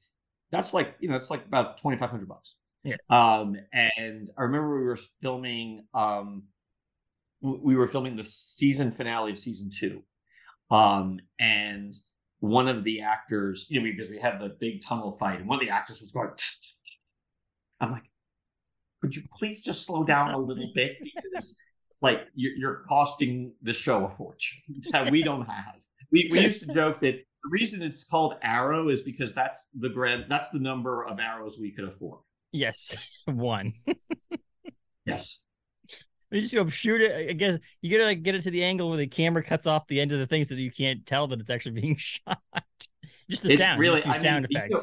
[0.51, 2.57] that's like you know it's like about twenty five hundred bucks.
[2.85, 2.97] Yeah.
[3.11, 6.45] Um, and I remember we were filming um,
[7.41, 10.03] we were filming the season finale of season two
[10.71, 11.95] um, and
[12.41, 15.59] one of the actors, you know, because we have the big tunnel fight, and one
[15.59, 16.31] of the actors was going,
[17.81, 18.11] I'm like,
[19.03, 20.97] could you please just slow down a little bit?
[21.33, 21.57] Because
[22.03, 24.61] like you're, costing the show a fortune
[24.93, 25.75] that we don't have.
[26.13, 29.89] We, we used to joke that the reason it's called Arrow is because that's the
[29.89, 32.21] grand that's the number of arrows we could afford.
[32.53, 33.73] Yes, one.
[35.05, 35.41] yes.
[36.31, 37.31] You just go shoot it.
[37.31, 39.87] I guess you gotta like get it to the angle where the camera cuts off
[39.87, 42.41] the end of the thing so that you can't tell that it's actually being shot.
[43.31, 43.81] just the it's sound.
[43.81, 44.71] Really, I sound mean, effects.
[44.71, 44.83] You know,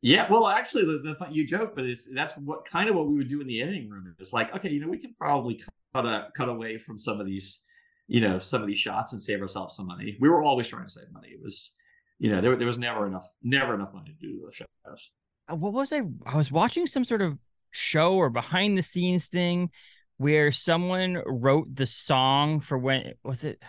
[0.00, 3.14] yeah, well, actually, the, the you joke, but it's that's what kind of what we
[3.14, 4.14] would do in the editing room.
[4.18, 5.60] It's like, okay, you know, we can probably
[5.92, 7.64] cut a, cut away from some of these,
[8.06, 10.16] you know, some of these shots and save ourselves some money.
[10.20, 11.28] We were always trying to save money.
[11.28, 11.72] It was,
[12.20, 15.10] you know, there there was never enough, never enough money to do the shows.
[15.50, 16.02] Uh, what was I?
[16.24, 17.36] I was watching some sort of
[17.72, 19.70] show or behind the scenes thing
[20.18, 23.58] where someone wrote the song for when was it?
[23.62, 23.66] I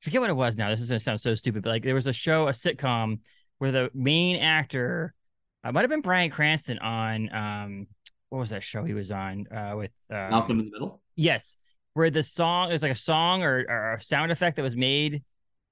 [0.00, 0.68] forget what it was now.
[0.68, 3.20] This is gonna sound so stupid, but like there was a show, a sitcom,
[3.58, 5.14] where the main actor,
[5.64, 7.86] uh, might have been Bryan Cranston on um,
[8.28, 11.00] what was that show he was on uh, with um, Malcolm in the Middle?
[11.14, 11.56] Yes,
[11.94, 15.22] where the song there's like a song or, or a sound effect that was made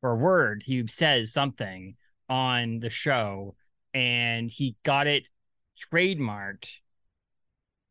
[0.02, 1.96] or a word he says something
[2.28, 3.56] on the show,
[3.92, 5.28] and he got it
[5.92, 6.68] trademarked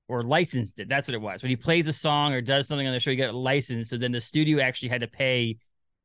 [0.09, 0.89] or licensed it.
[0.89, 1.43] That's what it was.
[1.43, 3.89] When he plays a song or does something on the show, you get a license.
[3.89, 5.57] So then the studio actually had to pay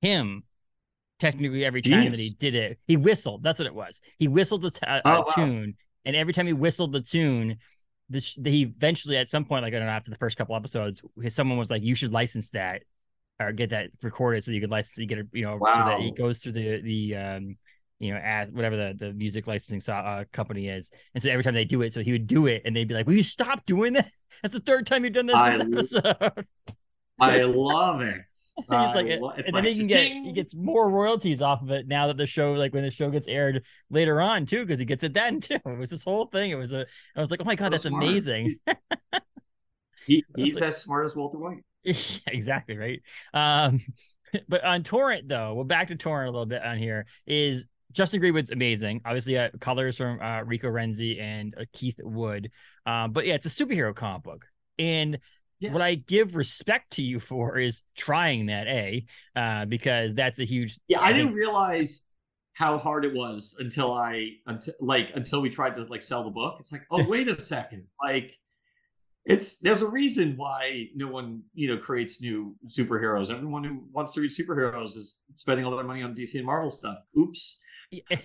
[0.03, 0.45] him
[1.19, 2.79] technically every time that he did it.
[2.87, 3.43] He whistled.
[3.43, 4.03] That's what it was.
[4.19, 5.25] He whistled a, t- a, oh, a wow.
[5.35, 7.57] tune, and every time he whistled the tune,
[8.11, 11.03] this he eventually at some point, like I don't know, after the first couple episodes,
[11.29, 12.83] someone was like, "You should license that."
[13.41, 15.71] Or get that recorded so you could license, you get it, you know, wow.
[15.73, 17.57] so that it goes through the the um
[18.05, 20.91] you know, as whatever the, the music licensing so, uh, company is.
[21.15, 22.95] And so every time they do it, so he would do it and they'd be
[22.95, 24.11] like, Will you stop doing that?
[24.43, 26.47] That's the third time you've done this, I, this episode.
[27.21, 28.23] I love it.
[28.29, 31.71] He's like, lo- and like then he can get he gets more royalties off of
[31.71, 34.81] it now that the show, like when the show gets aired later on too, because
[34.81, 35.59] he gets it then too.
[35.65, 36.51] It was this whole thing.
[36.51, 36.85] It was a
[37.17, 38.57] I was like, oh my god, that's amazing.
[40.07, 41.63] he, he's like, as smart as Walter White.
[41.85, 41.95] Yeah,
[42.27, 43.01] exactly right.
[43.33, 43.81] Um,
[44.49, 48.21] but on torrent though, well, back to torrent a little bit on here is Justin
[48.21, 49.01] Greenwood's amazing.
[49.05, 52.51] Obviously, uh, colors from uh, Rico Renzi and uh, Keith Wood.
[52.85, 54.47] Um, but yeah, it's a superhero comic book.
[54.79, 55.19] And
[55.61, 55.73] yeah.
[55.73, 60.45] what I give respect to you for is trying that, A, uh, because that's a
[60.45, 60.79] huge.
[60.89, 62.03] Yeah, I, I didn't realize
[62.55, 66.31] how hard it was until I until like until we tried to like sell the
[66.31, 66.57] book.
[66.61, 68.37] It's like, oh wait a second, like
[69.25, 73.31] it's there's a reason why no one you know creates new superheroes.
[73.31, 76.71] Everyone who wants to read superheroes is spending all their money on DC and Marvel
[76.71, 76.99] stuff.
[77.19, 77.61] Oops.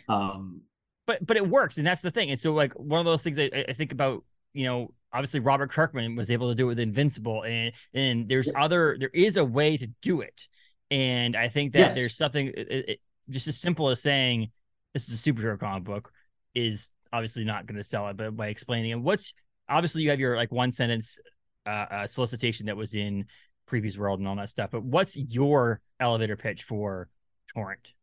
[0.08, 0.62] Um,
[1.06, 2.30] but but it works, and that's the thing.
[2.30, 5.72] And so like one of those things I, I think about, you know, obviously Robert
[5.72, 9.46] Kirkman was able to do it with Invincible, and and there's other there is a
[9.46, 10.48] way to do it,
[10.92, 11.96] and I think that yes.
[11.96, 13.00] there's something it, it,
[13.30, 14.52] just as simple as saying
[14.94, 16.12] this is a superhero comic book
[16.56, 19.34] is obviously not going to sell it, but by explaining it, what's
[19.68, 21.20] obviously you have your like one sentence
[21.66, 23.26] uh, uh, solicitation that was in
[23.70, 24.72] Previews World and all that stuff.
[24.72, 27.08] But what's your elevator pitch for
[27.54, 27.94] Torrent?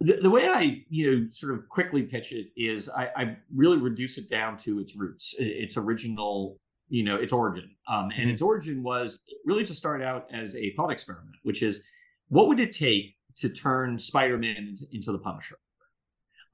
[0.00, 3.78] The, the way I, you know, sort of quickly pitch it is I, I really
[3.78, 7.70] reduce it down to its roots, its original, you know, its origin.
[7.88, 8.30] Um, and mm-hmm.
[8.30, 11.82] its origin was really to start out as a thought experiment, which is
[12.28, 15.56] what would it take to turn Spider-Man into the Punisher?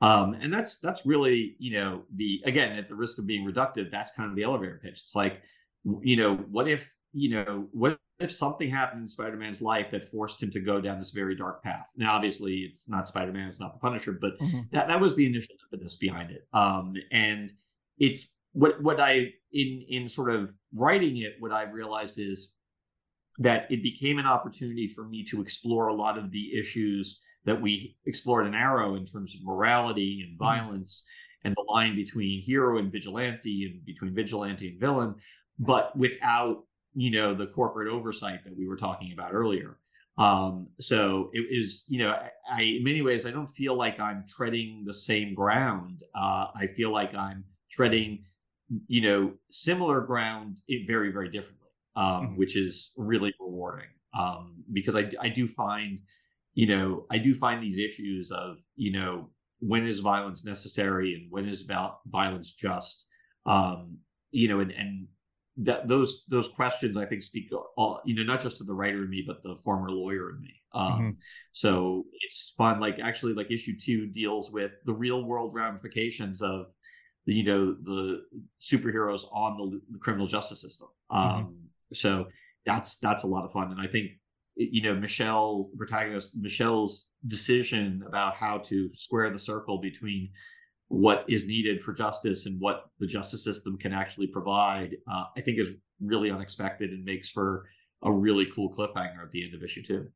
[0.01, 3.91] Um, and that's that's really you know the again at the risk of being reductive,
[3.91, 5.01] that's kind of the elevator pitch.
[5.03, 5.41] It's like
[6.03, 10.43] you know what if you know what if something happened in Spider-Man's life that forced
[10.43, 11.91] him to go down this very dark path?
[11.97, 14.61] Now, obviously, it's not Spider-Man, it's not the Punisher, but mm-hmm.
[14.73, 16.47] that that was the initial impetus behind it.
[16.53, 17.53] Um, and
[17.99, 22.53] it's what what I in in sort of writing it, what I've realized is
[23.39, 27.61] that it became an opportunity for me to explore a lot of the issues that
[27.61, 30.45] we explored in Arrow in terms of morality and mm-hmm.
[30.45, 31.49] violence mm-hmm.
[31.49, 35.17] and the line between hero and vigilante and between vigilante and villain,
[35.59, 39.79] but without you know the corporate oversight that we were talking about earlier.
[40.17, 43.99] Um, so it is, you know, I, I, in many ways I don't feel like
[43.99, 46.05] I'm treading the same ground.
[46.15, 48.25] Uh, I feel like I'm treading,
[48.87, 52.37] you know, similar ground very, very differently, um, mm-hmm.
[52.37, 53.89] which is really rewarding.
[54.17, 55.99] Um, because I, I do find
[56.55, 59.29] you know, I do find these issues of, you know,
[59.59, 61.67] when is violence necessary and when is
[62.07, 63.07] violence just,
[63.47, 63.99] um,
[64.31, 65.09] you know, and, and
[65.57, 69.05] that those those questions I think speak all you know not just to the writer
[69.05, 70.55] in me but the former lawyer in me.
[70.73, 71.11] Um, mm-hmm.
[71.53, 72.81] So it's fun.
[72.81, 76.73] Like actually, like issue two deals with the real world ramifications of
[77.27, 78.23] the you know the
[78.61, 80.89] superheroes on the, the criminal justice system.
[81.11, 81.37] Mm-hmm.
[81.37, 81.55] Um, mm-hmm.
[81.93, 82.27] So
[82.67, 84.11] that's that's a lot of fun, and I think
[84.57, 90.31] you know michelle protagonist michelle's decision about how to square the circle between
[90.89, 95.41] what is needed for justice and what the justice system can actually provide uh, i
[95.41, 97.67] think is really unexpected and makes for
[98.03, 100.07] a really cool cliffhanger at the end of issue two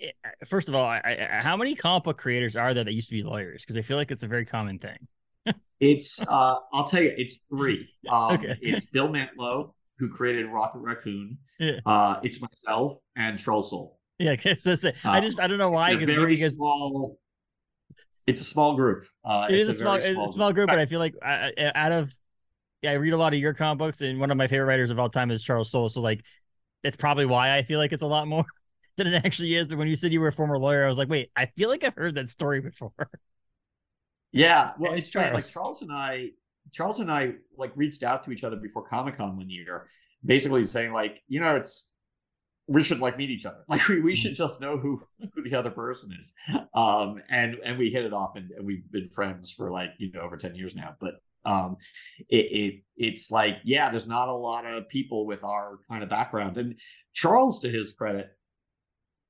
[0.00, 0.10] eh,
[0.46, 3.14] first of all I, I, how many comic book creators are there that used to
[3.14, 5.08] be lawyers because i feel like it's a very common thing
[5.80, 8.56] it's uh i'll tell you it's three um, okay.
[8.60, 11.38] it's bill mantlo who created Rocket Raccoon.
[11.58, 11.80] Yeah.
[11.84, 13.98] Uh, it's myself and Charles Soule.
[14.18, 14.74] Yeah, so
[15.04, 15.94] I just I don't know why.
[15.94, 16.54] Very guys...
[16.54, 17.18] small.
[18.28, 19.06] It's a small group.
[19.24, 21.92] Uh, it is a, small, small, a small group, but I feel like I, out
[21.92, 22.12] of
[22.82, 24.90] yeah, I read a lot of your comic books, and one of my favorite writers
[24.90, 25.88] of all time is Charles Soule.
[25.88, 26.22] So like,
[26.82, 28.44] that's probably why I feel like it's a lot more
[28.96, 29.66] than it actually is.
[29.66, 31.70] But when you said you were a former lawyer, I was like, wait, I feel
[31.70, 32.92] like I've heard that story before.
[34.30, 35.32] Yeah, well, it's, it's Charles.
[35.32, 36.32] like Charles and I
[36.70, 39.86] Charles and I like reached out to each other before Comic Con one year,
[40.22, 41.88] basically saying like, you know, it's
[42.68, 43.64] we should like meet each other.
[43.68, 45.02] Like we, we should just know who
[45.34, 46.32] who the other person is.
[46.74, 50.12] Um, and and we hit it off, and, and we've been friends for like you
[50.12, 50.94] know over ten years now.
[51.00, 51.14] But
[51.44, 51.76] um,
[52.28, 56.10] it, it it's like yeah, there's not a lot of people with our kind of
[56.10, 56.56] background.
[56.58, 56.78] And
[57.12, 58.28] Charles, to his credit,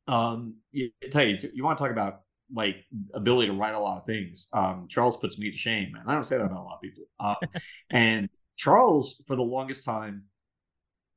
[0.09, 2.23] um, you, tell you you want to talk about
[2.53, 2.77] like
[3.15, 4.49] ability to write a lot of things.
[4.53, 6.83] Um, Charles puts me to shame, and I don't say that about a lot of
[6.83, 7.05] people.
[7.21, 7.35] Uh,
[7.91, 10.25] and Charles, for the longest time,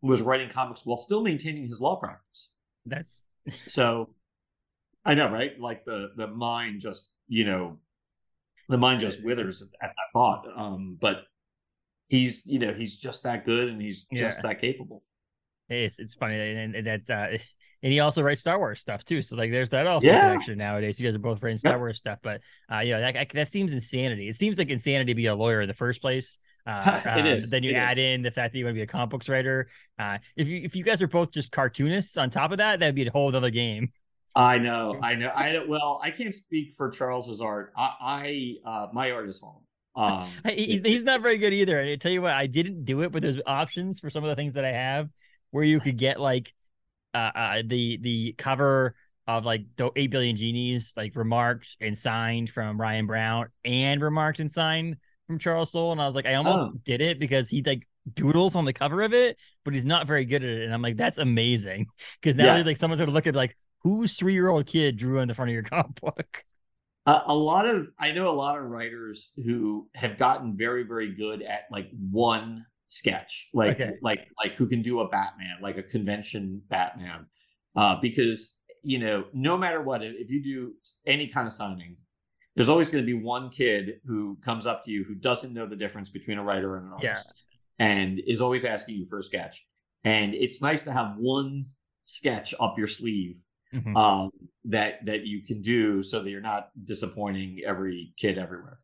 [0.01, 2.51] was writing comics while still maintaining his law practice.
[2.85, 3.25] That's
[3.67, 4.09] so.
[5.03, 5.59] I know, right?
[5.59, 7.79] Like the the mind just you know,
[8.69, 10.45] the mind just withers at, that thought.
[10.55, 11.23] Um, but
[12.07, 14.19] he's you know he's just that good and he's yeah.
[14.19, 15.03] just that capable.
[15.69, 17.37] It's it's funny and, and that's uh,
[17.83, 19.21] and he also writes Star Wars stuff too.
[19.21, 20.29] So like, there's that also yeah.
[20.29, 20.99] connection nowadays.
[20.99, 22.41] You guys are both writing Star Wars stuff, but
[22.71, 24.27] uh, you know that that seems insanity.
[24.27, 26.39] It seems like insanity to be a lawyer in the first place.
[26.65, 27.49] Uh, it is.
[27.49, 28.03] Then you it add is.
[28.03, 29.67] in the fact that you want to be a comic books writer.
[29.97, 32.95] Uh, if you if you guys are both just cartoonists on top of that, that'd
[32.95, 33.91] be a whole other game.
[34.33, 37.73] I know, I know, I well, I can't speak for Charles's art.
[37.75, 39.63] I, I uh, my art is home.
[39.95, 41.79] Um, he's, he's not very good either.
[41.79, 44.29] And I tell you what, I didn't do it, but there's options for some of
[44.29, 45.09] the things that I have
[45.51, 46.53] where you could get like
[47.13, 48.95] uh, uh, the the cover
[49.27, 54.51] of like 8 billion genies like remarked and signed from Ryan Browne and remarked and
[54.51, 54.97] signed
[55.31, 55.93] from Charles Soule.
[55.93, 56.73] And I was like, I almost oh.
[56.83, 60.25] did it because he like doodles on the cover of it, but he's not very
[60.25, 60.63] good at it.
[60.63, 61.87] And I'm like, that's amazing.
[62.21, 62.65] Because now yes.
[62.65, 65.49] like someone's gonna look at like whose three year old kid drew on the front
[65.49, 66.43] of your comic book.
[67.05, 71.15] Uh, a lot of I know a lot of writers who have gotten very very
[71.15, 73.93] good at like one sketch, like okay.
[74.01, 77.25] like like who can do a Batman, like a convention Batman,
[77.75, 80.73] uh, because you know no matter what, if you do
[81.07, 81.95] any kind of signing,
[82.55, 85.65] there's always going to be one kid who comes up to you who doesn't know
[85.65, 87.33] the difference between a writer and an artist,
[87.79, 87.87] yeah.
[87.87, 89.65] and is always asking you for a sketch.
[90.03, 91.67] And it's nice to have one
[92.05, 93.43] sketch up your sleeve
[93.73, 93.95] mm-hmm.
[93.95, 94.31] um,
[94.65, 98.79] that that you can do so that you're not disappointing every kid everywhere.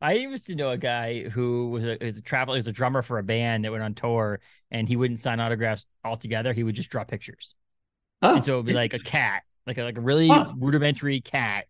[0.00, 2.72] I used to know a guy who was a, was a traveler, he was a
[2.72, 4.40] drummer for a band that went on tour,
[4.70, 6.52] and he wouldn't sign autographs altogether.
[6.52, 7.54] He would just draw pictures,
[8.22, 8.36] oh.
[8.36, 10.54] and so it would be like a cat, like a like a really oh.
[10.56, 11.66] rudimentary cat,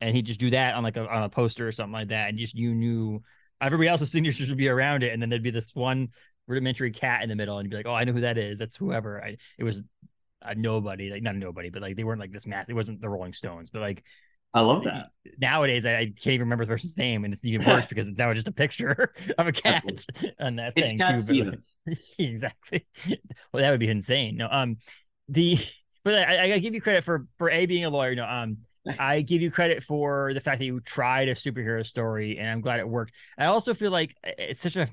[0.00, 2.28] and he'd just do that on like a on a poster or something like that,
[2.28, 3.22] and just you knew
[3.60, 6.08] everybody else's signatures would be around it, and then there'd be this one
[6.46, 8.58] rudimentary cat in the middle, and you'd be like, oh, I know who that is.
[8.58, 9.22] That's whoever.
[9.22, 9.82] I it was
[10.42, 12.68] a nobody, like not a nobody, but like they weren't like this mass.
[12.68, 14.04] It wasn't the Rolling Stones, but like
[14.54, 15.10] I love that.
[15.38, 18.18] Nowadays, I, I can't even remember the person's name, and it's even worse because it's
[18.18, 19.84] now just a picture of a cat
[20.40, 20.98] on that it's thing.
[20.98, 21.76] Cat too, Stevens.
[21.86, 22.86] Like, exactly.
[23.52, 24.36] Well, that would be insane.
[24.36, 24.78] No, um,
[25.28, 25.58] the
[26.04, 28.14] but I, I give you credit for for a being a lawyer.
[28.14, 28.58] No, um,
[28.98, 32.60] I give you credit for the fact that you tried a superhero story, and I'm
[32.60, 33.14] glad it worked.
[33.38, 34.88] I also feel like it's such a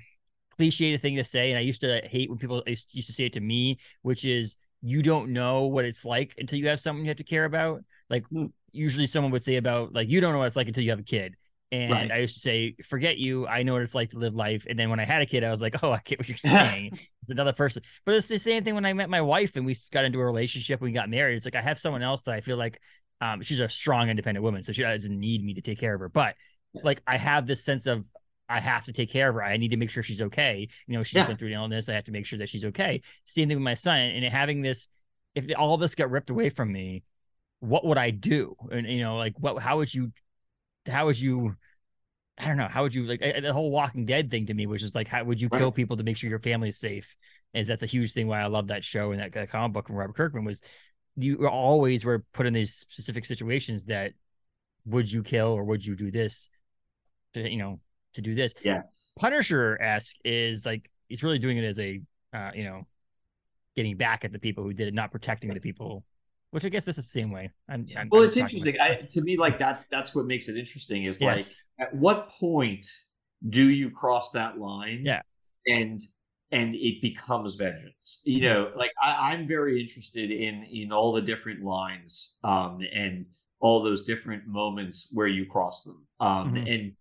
[0.60, 3.34] cliched thing to say, and I used to hate when people used to say it
[3.34, 7.10] to me, which is you don't know what it's like until you have someone you
[7.10, 7.84] have to care about.
[8.10, 8.46] Like hmm.
[8.72, 11.00] usually someone would say about like you don't know what it's like until you have
[11.00, 11.36] a kid.
[11.72, 12.12] And right.
[12.12, 13.48] I used to say, forget you.
[13.48, 14.66] I know what it's like to live life.
[14.70, 16.38] And then when I had a kid, I was like, oh, I get what you're
[16.38, 16.98] saying.
[17.28, 17.84] another person.
[18.06, 20.26] But it's the same thing when I met my wife and we got into a
[20.26, 21.36] relationship, we got married.
[21.36, 22.80] It's like I have someone else that I feel like
[23.22, 24.64] um, she's a strong, independent woman.
[24.64, 26.10] So she doesn't need me to take care of her.
[26.10, 26.36] But
[26.84, 28.04] like I have this sense of
[28.48, 29.44] I have to take care of her.
[29.44, 30.68] I need to make sure she's okay.
[30.88, 31.26] You know, she's yeah.
[31.26, 31.90] been through an illness.
[31.90, 33.02] I have to make sure that she's okay.
[33.26, 33.98] Same thing with my son.
[33.98, 34.88] And having this,
[35.34, 37.04] if all this got ripped away from me,
[37.60, 38.56] what would I do?
[38.72, 39.58] And you know, like what?
[39.60, 40.12] How would you?
[40.86, 41.56] How would you?
[42.38, 42.68] I don't know.
[42.68, 45.24] How would you like the whole Walking Dead thing to me, which is like, how
[45.24, 45.60] would you right.
[45.60, 47.16] kill people to make sure your family is safe?
[47.54, 49.88] Is that's a huge thing why I love that show and that, that comic book
[49.88, 50.62] from Robert Kirkman was
[51.18, 54.14] you always were put in these specific situations that
[54.86, 56.50] would you kill or would you do this
[57.34, 57.80] to you know
[58.14, 58.54] to do this.
[58.64, 58.84] Yeah.
[59.18, 62.02] Punisher esque is like he's really doing it as a
[62.36, 62.86] uh, you know,
[63.76, 66.04] getting back at the people who did it, not protecting the people.
[66.52, 67.52] Which I guess this is the same way.
[67.68, 68.76] I'm, I'm well, I'm it's interesting.
[68.80, 71.04] I, to me, like that's that's what makes it interesting.
[71.04, 71.62] Is yes.
[71.80, 72.88] like, at what point
[73.50, 75.02] do you cross that line?
[75.04, 75.22] Yeah,
[75.68, 76.00] and
[76.52, 78.22] and it becomes vengeance.
[78.26, 78.48] You mm-hmm.
[78.48, 83.26] know, like I, I'm very interested in in all the different lines, um, and
[83.60, 86.68] all those different moments where you cross them, um, mm-hmm.
[86.68, 86.94] and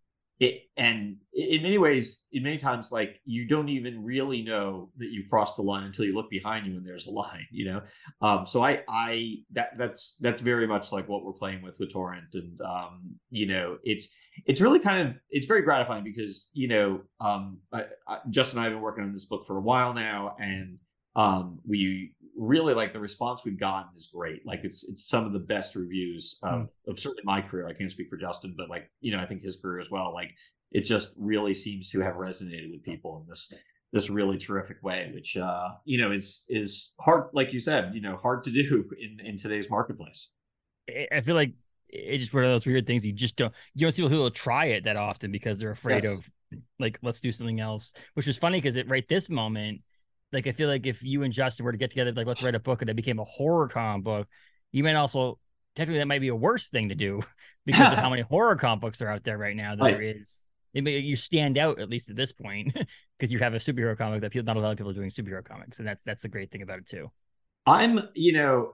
[0.44, 5.10] it, and in many ways, in many times, like you don't even really know that
[5.10, 7.82] you crossed the line until you look behind you and there's a line, you know.
[8.20, 11.92] Um, so I, I that that's that's very much like what we're playing with with
[11.92, 14.14] Torrent, and um, you know, it's
[14.46, 18.62] it's really kind of it's very gratifying because you know, um, I, I, Justin and
[18.62, 20.78] I have been working on this book for a while now, and
[21.16, 24.46] um, we really like the response we've gotten is great.
[24.46, 26.68] Like it's it's some of the best reviews of, mm.
[26.88, 27.68] of certainly my career.
[27.68, 30.12] I can't speak for Justin, but like you know, I think his career as well.
[30.12, 30.30] Like
[30.72, 33.52] it just really seems to have resonated with people in this
[33.92, 38.00] this really terrific way, which uh, you know is is hard, like you said, you
[38.00, 40.30] know, hard to do in in today's marketplace.
[41.12, 41.52] I feel like
[41.88, 44.20] it's just one of those weird things you just don't you don't see people who
[44.22, 46.18] will try it that often because they're afraid yes.
[46.18, 46.30] of
[46.78, 49.80] like let's do something else, which is funny because at right this moment
[50.34, 52.54] like I feel like if you and Justin were to get together, like let's write
[52.54, 54.28] a book and it became a horror comic book,
[54.72, 55.38] you might also
[55.74, 57.22] technically that might be a worse thing to do
[57.66, 59.92] because of how many horror comic books are out there right now that right.
[59.92, 60.42] there is.
[60.74, 62.76] It may, you stand out at least at this point
[63.18, 65.10] because you have a superhero comic that people not a lot of people are doing
[65.10, 67.10] superhero comics, and that's that's the great thing about it too.
[67.66, 68.72] I'm, you know,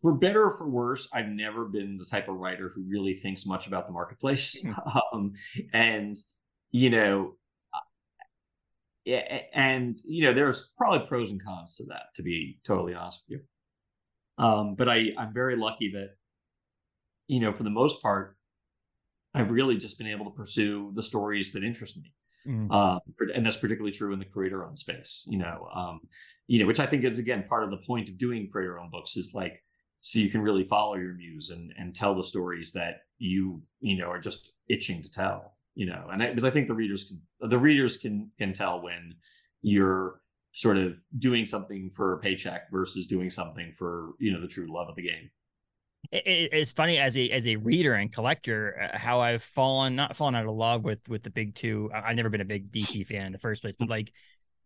[0.00, 3.44] for better or for worse, I've never been the type of writer who really thinks
[3.46, 4.62] much about the marketplace.
[4.62, 4.72] Hmm.
[5.12, 5.32] um,
[5.72, 6.16] and
[6.72, 7.34] you know,
[9.06, 13.40] and you know there's probably pros and cons to that to be totally honest with
[13.40, 16.10] you um, but i i'm very lucky that
[17.26, 18.36] you know for the most part
[19.34, 22.12] i've really just been able to pursue the stories that interest me
[22.46, 22.70] mm.
[22.72, 23.00] um,
[23.34, 26.00] and that's particularly true in the creator owned space you know um,
[26.46, 28.90] you know which i think is again part of the point of doing creator owned
[28.90, 29.62] books is like
[30.02, 33.96] so you can really follow your muse and and tell the stories that you you
[33.96, 37.48] know are just itching to tell you know, and because I think the readers can
[37.48, 39.14] the readers can can tell when
[39.62, 40.20] you're
[40.52, 44.66] sort of doing something for a paycheck versus doing something for you know the true
[44.70, 45.30] love of the game.
[46.12, 50.14] it, it's funny as a as a reader and collector uh, how I've fallen not
[50.16, 51.90] fallen out of love with with the big two.
[51.94, 54.12] I've never been a big DC fan in the first place, but like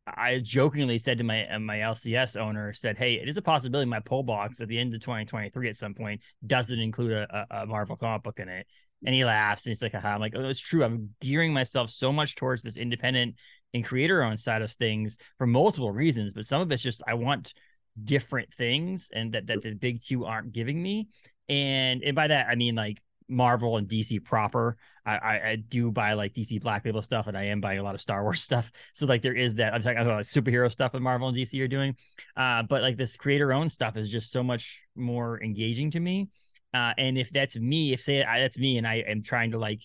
[0.08, 3.88] I jokingly said to my uh, my LCS owner, said, "Hey, it is a possibility
[3.88, 7.66] my pull box at the end of 2023 at some point doesn't include a, a
[7.66, 8.66] Marvel comic book in it."
[9.04, 10.84] And he laughs and he's like, I'm like, oh, it's true.
[10.84, 13.36] I'm gearing myself so much towards this independent
[13.72, 17.14] and creator owned side of things for multiple reasons, but some of it's just I
[17.14, 17.54] want
[18.02, 21.08] different things and that that the big two aren't giving me.
[21.48, 24.76] And and by that I mean like Marvel and DC proper.
[25.06, 27.82] I, I, I do buy like DC Black Label stuff, and I am buying a
[27.82, 28.70] lot of Star Wars stuff.
[28.92, 29.74] So like there is that.
[29.74, 31.96] I'm talking about like superhero stuff that Marvel and DC are doing,
[32.36, 36.28] uh, but like this creator owned stuff is just so much more engaging to me.
[36.74, 39.58] Uh, and if that's me, if say I, that's me, and I am trying to
[39.58, 39.80] like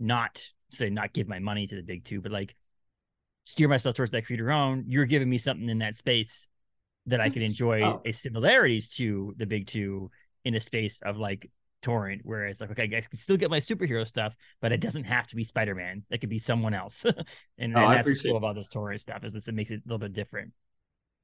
[0.00, 2.54] not say not give my money to the big two, but like
[3.44, 6.48] steer myself towards that creator own, you're giving me something in that space
[7.06, 8.00] that I could enjoy oh.
[8.04, 10.10] a similarities to the big two
[10.44, 11.50] in a space of like
[11.82, 15.04] torrent where it's like okay i can still get my superhero stuff but it doesn't
[15.04, 16.02] have to be spider-man.
[16.08, 17.04] It could be someone else.
[17.58, 19.82] And, oh, and that's cool about this torrent stuff is this it makes it a
[19.86, 20.52] little bit different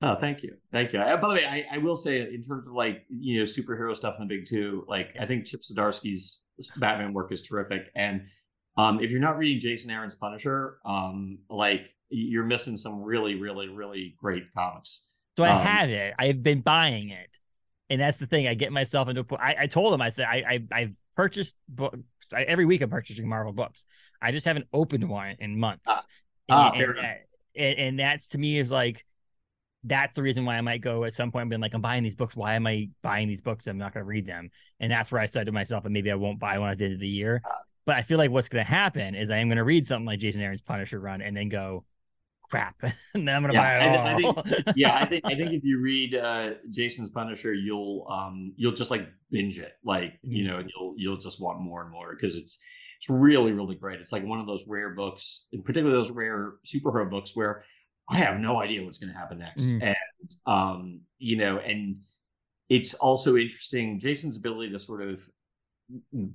[0.02, 2.66] oh thank you thank you uh, by the way I, I will say in terms
[2.66, 6.42] of like you know superhero stuff in the big two like i think chip zdarsky's
[6.76, 8.22] batman work is terrific and
[8.76, 13.68] um if you're not reading jason aaron's punisher um like you're missing some really really
[13.68, 15.04] really great comics
[15.36, 17.38] so i um, have it i've been buying it
[17.90, 18.46] and that's the thing.
[18.46, 19.26] I get myself into.
[19.36, 20.00] I, I told him.
[20.00, 21.98] I said I, I have purchased books
[22.32, 22.80] I, every week.
[22.80, 23.84] I'm purchasing Marvel books.
[24.22, 25.82] I just haven't opened one in months.
[25.86, 26.04] Ah,
[26.50, 27.18] ah and, and,
[27.56, 29.04] and, and, that's to me is like
[29.84, 31.42] that's the reason why I might go at some point.
[31.42, 32.36] I'm being like, I'm buying these books.
[32.36, 33.66] Why am I buying these books?
[33.66, 34.50] I'm not going to read them.
[34.78, 36.84] And that's where I said to myself, and maybe I won't buy one at the
[36.84, 37.40] end of the year.
[37.44, 37.58] Ah.
[37.86, 40.06] But I feel like what's going to happen is I am going to read something
[40.06, 41.84] like Jason Aaron's Punisher run and then go,
[42.50, 42.76] crap.
[43.14, 44.36] and then I'm gonna yeah, buy it all.
[44.36, 48.06] I, I think, yeah, I think I think if you read uh, Jason's Punisher, you'll
[48.10, 50.32] um you'll just like binge it, like mm-hmm.
[50.32, 52.58] you know, and you'll you'll just want more and more because it's
[52.98, 54.00] it's really really great.
[54.00, 57.64] It's like one of those rare books, in particular those rare superhero books where
[58.10, 59.82] I have no idea what's going to happen next, mm-hmm.
[59.82, 59.96] and
[60.46, 61.96] um you know, and
[62.68, 65.28] it's also interesting Jason's ability to sort of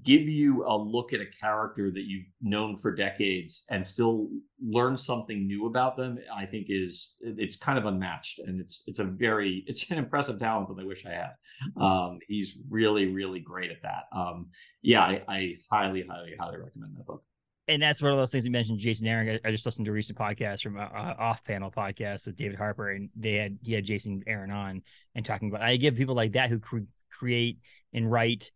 [0.04, 4.28] give you a look at a character that you've known for decades and still
[4.62, 8.40] learn something new about them i think is it's kind of unmatched.
[8.40, 11.82] And it's it's a very it's an impressive talent that i wish i had.
[11.82, 14.04] Um, he's really really great at that.
[14.12, 14.48] Um,
[14.82, 17.24] yeah I, I highly highly highly recommend that book
[17.68, 19.40] and that's one of those things you mentioned, Jason Aaron.
[19.44, 22.92] I just listened to a recent podcast from a, off panel podcast with David Harper,
[22.92, 24.84] and they had he had Jason Aaron on
[25.16, 25.62] and talking about.
[25.62, 27.60] I give people like that who cre- create
[27.94, 28.52] and write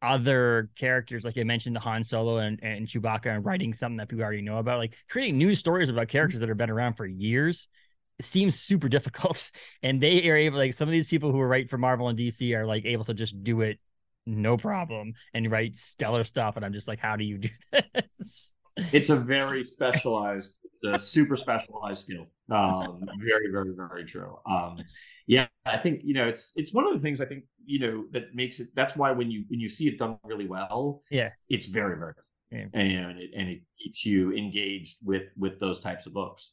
[0.00, 4.08] other characters, like I mentioned, the Han Solo and, and Chewbacca, and writing something that
[4.08, 7.06] people already know about, like creating new stories about characters that have been around for
[7.06, 7.68] years
[8.20, 9.50] seems super difficult.
[9.82, 12.18] And they are able, like some of these people who are writing for Marvel and
[12.18, 13.80] DC are like able to just do it
[14.26, 16.56] no problem and write stellar stuff.
[16.56, 17.48] And I'm just like, how do you do
[17.94, 18.52] this?
[18.92, 22.26] It's a very specialized, a super specialized skill.
[22.50, 24.36] Um, very, very, very true.
[24.46, 24.78] Um,
[25.26, 28.04] yeah, I think you know it's it's one of the things I think you know
[28.12, 28.68] that makes it.
[28.74, 32.12] That's why when you when you see it done really well, yeah, it's very very
[32.52, 32.66] yeah.
[32.72, 36.12] and you know, and it, and it keeps you engaged with with those types of
[36.12, 36.52] books.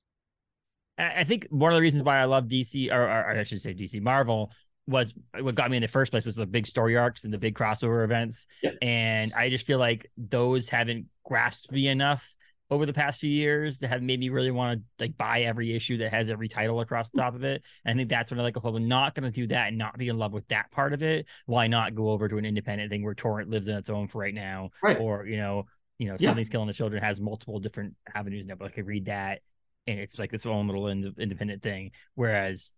[0.97, 3.73] I think one of the reasons why I love DC, or, or I should say
[3.73, 4.51] DC Marvel,
[4.87, 7.37] was what got me in the first place was the big story arcs and the
[7.37, 8.47] big crossover events.
[8.61, 8.71] Yeah.
[8.81, 12.35] And I just feel like those haven't grasped me enough
[12.69, 15.75] over the past few years that have made me really want to like buy every
[15.75, 17.63] issue that has every title across the top of it.
[17.85, 19.77] And I think that's when I like, if I'm not going to do that and
[19.77, 22.45] not be in love with that part of it, why not go over to an
[22.45, 24.99] independent thing where Torrent lives in its own for right now, right.
[24.99, 25.65] or you know,
[25.99, 26.51] you know, something's yeah.
[26.51, 29.41] killing the children has multiple different avenues now, but I could read that
[29.87, 31.91] and it's like its own little ind- independent thing.
[32.15, 32.73] Whereas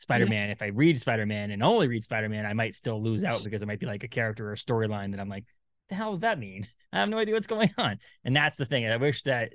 [0.00, 0.52] Spider-Man, yeah.
[0.52, 3.66] if I read Spider-Man and only read Spider-Man, I might still lose out because it
[3.66, 5.44] might be like a character or a storyline that I'm like,
[5.88, 6.66] the hell does that mean?
[6.92, 7.98] I have no idea what's going on.
[8.24, 8.86] And that's the thing.
[8.86, 9.52] I wish that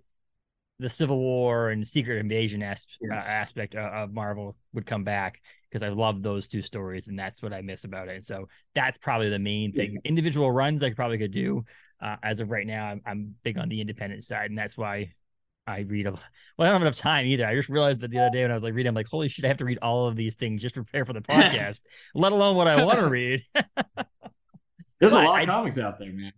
[0.79, 3.25] the Civil War and Secret Invasion as- uh, yes.
[3.25, 7.41] uh, aspect of Marvel would come back because I love those two stories and that's
[7.41, 8.15] what I miss about it.
[8.15, 9.93] And So that's probably the main thing.
[9.93, 10.09] Yeah.
[10.09, 11.65] Individual runs I probably could do.
[12.01, 15.13] Uh, as of right now, I'm, I'm big on the independent side, and that's why
[15.67, 16.21] I read a lot.
[16.57, 17.45] Well, I don't have enough time either.
[17.45, 19.27] I just realized that the other day when I was like reading, I'm like, holy
[19.27, 21.81] shit, I have to read all of these things just to prepare for the podcast,
[22.13, 23.43] let alone what I want to read.
[23.53, 26.31] There's but a lot of I, comics out there, man.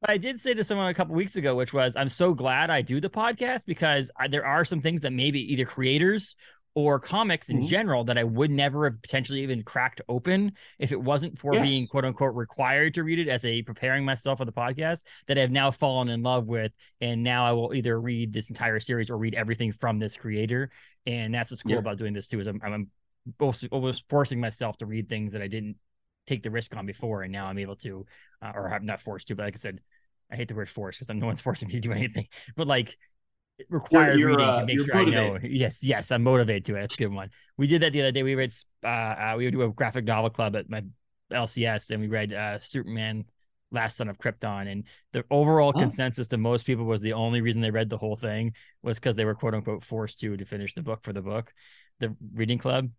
[0.00, 2.70] But I did say to someone a couple weeks ago, which was, I'm so glad
[2.70, 6.34] I do the podcast because I, there are some things that maybe either creators
[6.74, 7.66] or comics in mm-hmm.
[7.66, 11.68] general that I would never have potentially even cracked open if it wasn't for yes.
[11.68, 15.38] being quote unquote required to read it as a preparing myself for the podcast that
[15.38, 16.72] I've now fallen in love with.
[17.00, 20.70] And now I will either read this entire series or read everything from this creator.
[21.06, 21.78] And that's what's cool yeah.
[21.78, 22.88] about doing this too, is I'm, I'm
[23.40, 25.76] almost, forcing myself to read things that I didn't
[26.26, 28.06] take the risk on before, and now I'm able to,
[28.42, 29.34] uh, or I'm not forced to.
[29.34, 29.80] But like I said,
[30.30, 32.28] I hate the word force because no one's forcing me to do anything.
[32.56, 32.96] But like
[33.68, 35.18] required you're, reading uh, to make sure motivated.
[35.18, 35.38] I know.
[35.42, 36.80] Yes, yes, I'm motivated to it.
[36.80, 37.30] That's a good one.
[37.56, 38.22] We did that the other day.
[38.22, 38.52] We read,
[38.84, 40.82] uh, uh we would do a graphic novel club at my
[41.32, 43.24] LCS, and we read uh, Superman
[43.70, 44.70] Last Son of Krypton.
[44.70, 45.78] And the overall oh.
[45.78, 49.16] consensus to most people was the only reason they read the whole thing was because
[49.16, 51.52] they were quote unquote forced to to finish the book for the book,
[52.00, 52.90] the reading club.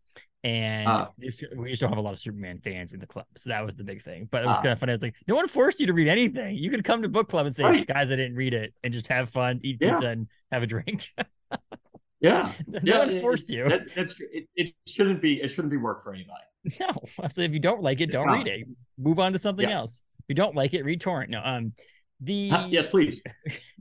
[0.43, 3.25] And uh, we used to have a lot of Superman fans in the club.
[3.35, 4.29] So that was the big thing.
[4.31, 4.93] But it was uh, kind of funny.
[4.93, 6.55] It's like, no one forced you to read anything.
[6.55, 7.85] You could come to book club and say, right.
[7.85, 11.09] guys, I didn't read it and just have fun, eat pizza, and have a drink.
[12.21, 12.51] yeah.
[12.67, 13.67] no yeah, one forced you.
[13.67, 16.43] That, that's it, it shouldn't be it shouldn't be work for anybody.
[16.79, 16.91] No.
[17.29, 18.67] So if you don't like it, don't read it.
[18.97, 19.77] Move on to something yeah.
[19.77, 20.03] else.
[20.19, 21.31] If you don't like it, read torrent.
[21.31, 21.73] No, um
[22.19, 23.23] the uh, yes, please.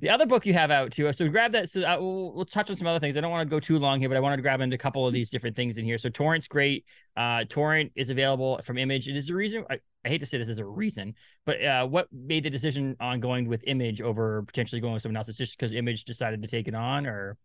[0.00, 1.12] the other book you have out too.
[1.12, 1.68] So grab that.
[1.68, 3.16] So uh, we'll, we'll, touch on some other things.
[3.16, 4.78] I don't want to go too long here, but I wanted to grab into a
[4.78, 5.98] couple of these different things in here.
[5.98, 6.84] So Torrent's great.
[7.16, 9.08] Uh, Torrent is available from Image.
[9.08, 9.64] It is a reason.
[9.70, 11.14] I, I hate to say this as a reason,
[11.44, 15.16] but uh, what made the decision on going with Image over potentially going with someone
[15.16, 15.28] else?
[15.28, 17.36] Is just because Image decided to take it on, or?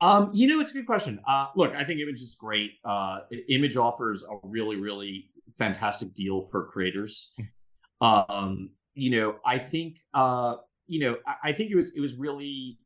[0.00, 1.20] Um, you know, it's a good question.
[1.28, 2.72] Uh, look, I think Image is great.
[2.84, 7.32] Uh, Image offers a really, really fantastic deal for creators.
[7.36, 8.06] Hmm.
[8.06, 10.56] um, you know, I think uh,
[10.92, 12.78] you know, I, I, think it was it was really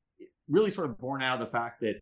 [0.49, 1.97] really sort of born out of the fact that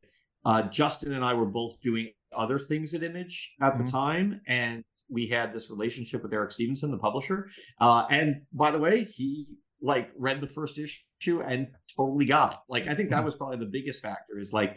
[0.44, 3.86] uh, Justin and I were both doing other things at Image at mm-hmm.
[3.86, 7.48] the time, and we had this relationship with Eric Stephenson, the publisher.
[7.80, 9.46] Uh, and by the way, he
[9.80, 12.58] like read the first issue and totally got it.
[12.68, 13.24] Like I think that mm-hmm.
[13.24, 14.76] was probably the biggest factor is like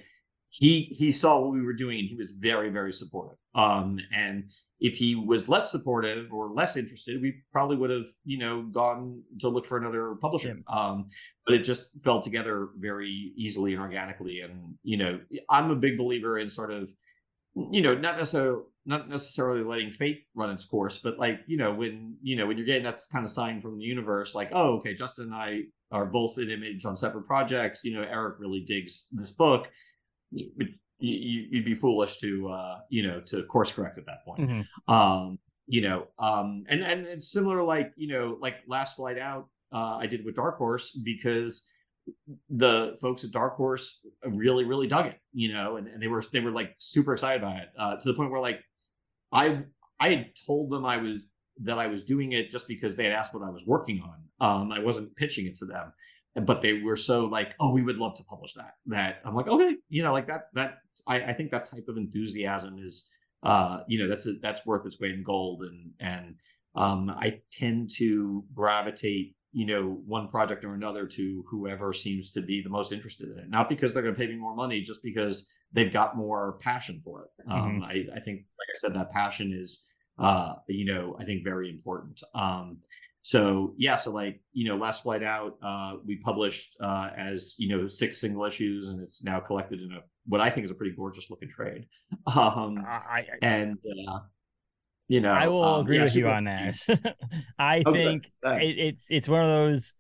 [0.50, 3.38] he he saw what we were doing and he was very very supportive.
[3.56, 8.38] Um and if he was less supportive or less interested we probably would have you
[8.38, 10.58] know gone to look for another publisher.
[10.68, 11.10] Um
[11.46, 14.42] but it just fell together very easily and organically.
[14.42, 15.20] And you know
[15.50, 16.90] i'm a big believer in sort of
[17.72, 21.74] you know not necessarily not necessarily letting fate run its course but like you know
[21.74, 24.78] when you know when you're getting that kind of sign from the universe like oh
[24.78, 25.60] okay justin and i
[25.92, 27.84] are both in image on separate projects.
[27.84, 29.68] You know eric really digs this book
[30.32, 34.42] you, would be foolish to uh, you know to course correct at that point.
[34.42, 34.94] Mm-hmm.
[34.94, 39.48] Um, you know, um, and and it's similar like you know like last flight out
[39.74, 41.66] uh, I did with Dark Horse because
[42.50, 46.24] the folks at Dark Horse really really dug it, you know, and, and they were
[46.32, 48.62] they were like super excited about it uh, to the point where like
[49.32, 49.64] I
[50.00, 51.22] I had told them I was
[51.64, 54.24] that I was doing it just because they had asked what I was working on.
[54.40, 55.92] Um, I wasn't pitching it to them,
[56.46, 58.76] but they were so like, oh, we would love to publish that.
[58.86, 60.50] That I'm like, okay, you know, like that.
[60.54, 63.08] That I, I think that type of enthusiasm is,
[63.44, 65.64] uh, you know, that's a, that's worth its weight in gold.
[65.64, 66.36] And and
[66.76, 72.42] um, I tend to gravitate, you know, one project or another to whoever seems to
[72.42, 73.50] be the most interested in it.
[73.50, 77.02] Not because they're going to pay me more money, just because they've got more passion
[77.04, 77.52] for it.
[77.52, 77.84] Um, mm-hmm.
[77.84, 79.84] I, I think, like I said, that passion is,
[80.20, 82.22] uh, you know, I think very important.
[82.34, 82.80] Um,
[83.28, 87.68] so yeah, so like you know, last flight out, uh, we published uh, as you
[87.68, 90.74] know six single issues, and it's now collected in a what I think is a
[90.74, 91.88] pretty gorgeous looking trade.
[92.34, 94.20] Um, I, I, and uh,
[95.10, 96.78] you know, I will um, agree yeah, with you on that.
[97.60, 98.04] I okay.
[98.06, 99.96] think it, it's it's one of those.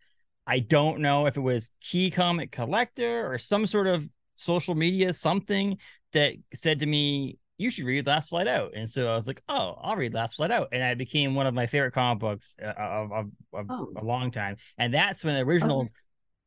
[0.46, 5.12] I don't know if it was Key Comic Collector or some sort of social media
[5.12, 5.78] something
[6.14, 8.74] that said to me, you should read Last Flight Out.
[8.76, 10.70] And so I was like, oh, I'll read Last Flight Out.
[10.72, 13.94] And it became one of my favorite comic books uh, of, of, of oh.
[13.98, 14.58] a long time.
[14.78, 15.90] And that's when the original,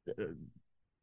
[0.09, 0.23] okay.
[0.23, 0.33] uh,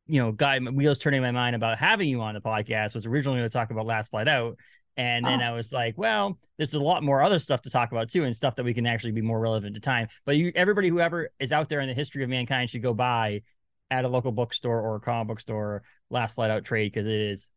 [0.05, 3.39] you know, guy, wheels turning my mind about having you on the podcast was originally
[3.39, 4.57] going to talk about Last Flight Out.
[4.95, 5.45] And then oh.
[5.45, 8.35] I was like, well, there's a lot more other stuff to talk about too, and
[8.35, 10.07] stuff that we can actually be more relevant to time.
[10.25, 13.43] But you, everybody, whoever is out there in the history of mankind, should go buy
[13.91, 17.11] at a local bookstore or a comic book store Last Flight Out trade because it
[17.11, 17.51] is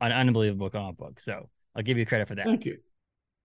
[0.00, 1.20] an unbelievable comic book.
[1.20, 2.46] So I'll give you credit for that.
[2.46, 2.78] Thank you.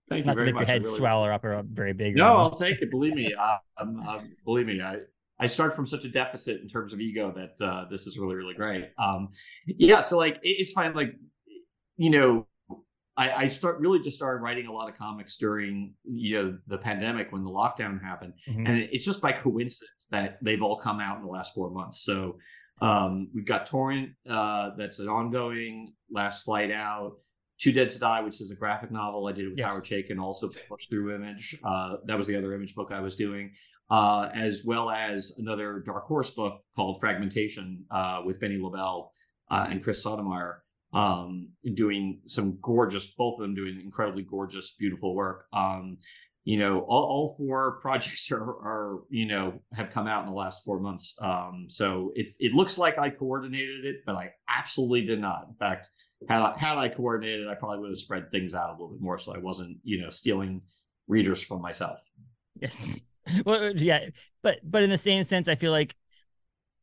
[0.09, 0.36] Thank Not you.
[0.36, 0.61] Not to make much.
[0.61, 2.15] your head really swell or up or up very big.
[2.15, 2.89] No, I'll take it.
[2.89, 3.34] Believe me.
[3.77, 4.82] Um, um, believe me.
[4.82, 4.97] I,
[5.39, 8.36] I start from such a deficit in terms of ego that uh, this is really,
[8.36, 8.89] really great.
[8.97, 9.29] Um,
[9.65, 10.01] yeah.
[10.01, 10.93] So like, it, it's fine.
[10.93, 11.13] Like,
[11.97, 12.47] you know,
[13.17, 16.77] I, I, start really just started writing a lot of comics during you know the
[16.77, 18.65] pandemic when the lockdown happened, mm-hmm.
[18.65, 22.03] and it's just by coincidence that they've all come out in the last four months.
[22.03, 22.38] So
[22.82, 27.17] um, we've got Torrent uh, that's an ongoing, Last Flight Out.
[27.62, 29.72] Too Dead to Die, which is a graphic novel I did with yes.
[29.72, 31.55] Howard Chaykin, also published through Image.
[31.64, 33.51] Uh, that was the other Image book I was doing,
[33.91, 39.12] uh, as well as another Dark Horse book called Fragmentation uh, with Benny Lobel
[39.51, 45.14] uh, and Chris Sotomayor, um, doing some gorgeous, both of them doing incredibly gorgeous, beautiful
[45.14, 45.45] work.
[45.53, 45.99] Um,
[46.45, 50.36] you know, all, all four projects are, are, you know, have come out in the
[50.36, 51.16] last four months.
[51.22, 55.45] Um, so it, it looks like I coordinated it, but I absolutely did not.
[55.47, 55.89] In fact,
[56.30, 59.01] had I, had I coordinated, I probably would have spread things out a little bit
[59.01, 60.61] more, so I wasn't, you know, stealing
[61.07, 61.99] readers from myself.
[62.59, 63.01] Yes.
[63.45, 64.09] Well, uh, yeah,
[64.41, 65.95] but but in the same sense, I feel like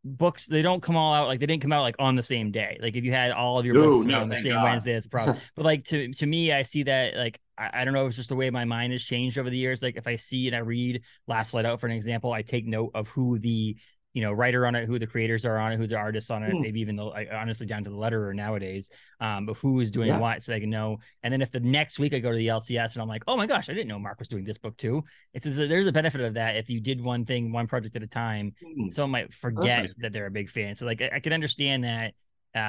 [0.05, 2.53] books they don't come all out like they didn't come out like on the same
[2.53, 2.79] day.
[2.81, 4.63] Like if you had all of your No, books no, on the same God.
[4.63, 5.37] Wednesday, that's a problem.
[5.57, 8.17] but like to to me, I see that like I, I don't know, if it's
[8.17, 9.83] just the way my mind has changed over the years.
[9.83, 12.67] Like if I see and I read Last Light Out for an example, I take
[12.67, 13.77] note of who the
[14.15, 16.43] you know writer on it, who the creators are on it, who the artists on
[16.43, 16.63] it, Hmm.
[16.63, 18.91] maybe even the like, honestly down to the letterer nowadays.
[19.21, 20.19] Um, but who is doing Yeah.
[20.19, 20.99] what, so I can know.
[21.23, 23.37] And then if the next week I go to the LCS and I'm like, oh
[23.37, 25.05] my gosh, I didn't know Marc was doing this book too.
[25.35, 28.07] It's there's a benefit of that if you did one thing, one project at a
[28.07, 28.89] time Hmm.
[28.89, 30.75] someone might forget that they're a big fan.
[30.75, 32.15] So like I, I can understand that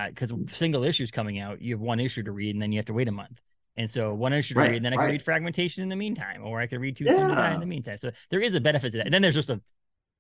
[0.10, 2.86] because single issues coming out, you have one issue to read and then you have
[2.88, 3.42] to wait a month.
[3.78, 5.12] And so one issue to Right, read, and then I can right.
[5.14, 7.98] read fragmentation in the meantime, or I can read two die in the meantime.
[7.98, 9.08] So there is a benefit to that.
[9.08, 9.62] And then there's just a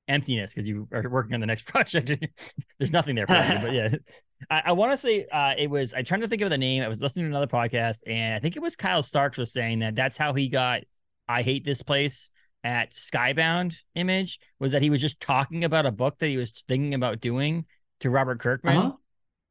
[0.09, 2.11] emptiness because you are working on the next project.
[2.79, 3.59] there's nothing there for you.
[3.61, 3.95] But yeah,
[4.49, 5.93] I, I want to say uh, it was.
[5.93, 6.83] I trying to think of the name.
[6.83, 9.79] I was listening to another podcast, and I think it was Kyle Starks was saying
[9.79, 10.81] that that's how he got.
[11.27, 12.31] I hate this place
[12.63, 16.51] at Skybound Image was that he was just talking about a book that he was
[16.67, 17.65] thinking about doing
[18.01, 18.91] to Robert Kirkman, Uh-huh.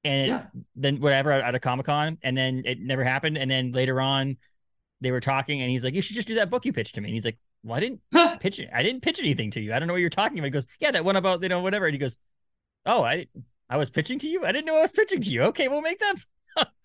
[0.05, 0.47] and it- Yeah.
[0.77, 3.39] then whatever at a Comic Con, and then it never happened.
[3.39, 4.37] And then later on,
[5.01, 7.01] they were talking, and he's like, "You should just do that book you pitched to
[7.01, 8.01] me." And he's like, "Well, I didn't
[8.41, 8.69] pitch it.
[8.73, 9.73] I didn't pitch anything to you.
[9.75, 11.61] I don't know what you're talking about." He goes, "Yeah, that one about you know
[11.61, 12.19] whatever." And he goes,
[12.87, 13.27] "Oh, I
[13.69, 14.45] I was pitching to you.
[14.45, 15.43] I didn't know I was pitching to you.
[15.45, 16.17] Okay, we'll make that."
[16.57, 16.69] book."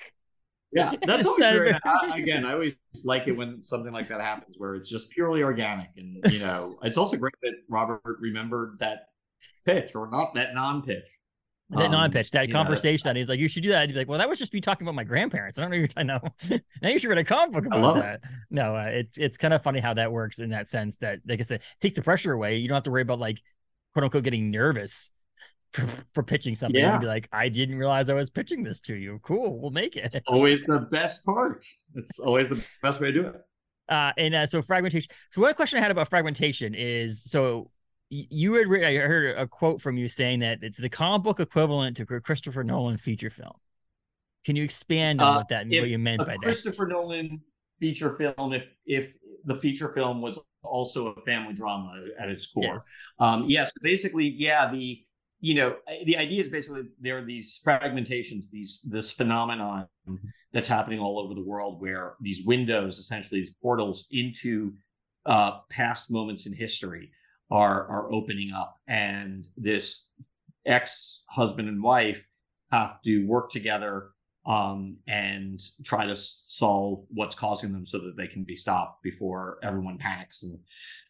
[0.75, 2.45] Yeah, that's always very, very- I, again.
[2.47, 2.73] I always
[3.05, 6.79] like it when something like that happens, where it's just purely organic, and you know,
[6.81, 9.09] it's also great that Robert remembered that
[9.65, 11.07] pitch or not that non-pitch.
[11.75, 13.89] That Um, non-pitch, that you know, conversation, that he's like, "You should do that." I'd
[13.89, 15.57] be like, "Well, that was just me talking about my grandparents.
[15.57, 16.21] I don't know you're talking now.
[16.81, 18.01] now you should read a comic book about love it.
[18.01, 20.97] that." No, uh, it's it's kind of funny how that works in that sense.
[20.99, 22.57] That, like I said, takes the pressure away.
[22.57, 23.41] You don't have to worry about like
[23.93, 25.11] quote unquote getting nervous
[25.73, 26.79] for, for pitching something.
[26.79, 26.91] Yeah.
[26.91, 29.19] can be like, "I didn't realize I was pitching this to you.
[29.23, 31.65] Cool, we'll make it." Always the best part.
[31.95, 33.35] It's always the best way to do it.
[33.89, 35.09] Uh, and uh, so fragmentation.
[35.31, 37.69] So one question I had about fragmentation is so
[38.29, 41.39] you had written, I heard a quote from you saying that it's the comic book
[41.39, 43.53] equivalent to Christopher Nolan feature film.
[44.45, 46.39] Can you expand on Uh, what that what you meant by that?
[46.39, 47.41] Christopher Nolan
[47.79, 52.63] feature film, if if the feature film was also a family drama at its core.
[52.63, 52.93] Yes.
[53.19, 55.03] Um, yeah, so basically, yeah, the
[55.39, 59.87] you know the idea is basically there are these fragmentations, these this phenomenon
[60.51, 64.73] that's happening all over the world where these windows, essentially these portals into
[65.25, 67.11] uh, past moments in history,
[67.51, 70.09] are are opening up, and this
[70.65, 72.25] ex husband and wife
[72.71, 74.09] have to work together
[74.45, 79.57] um, and try to solve what's causing them so that they can be stopped before
[79.63, 80.59] everyone panics and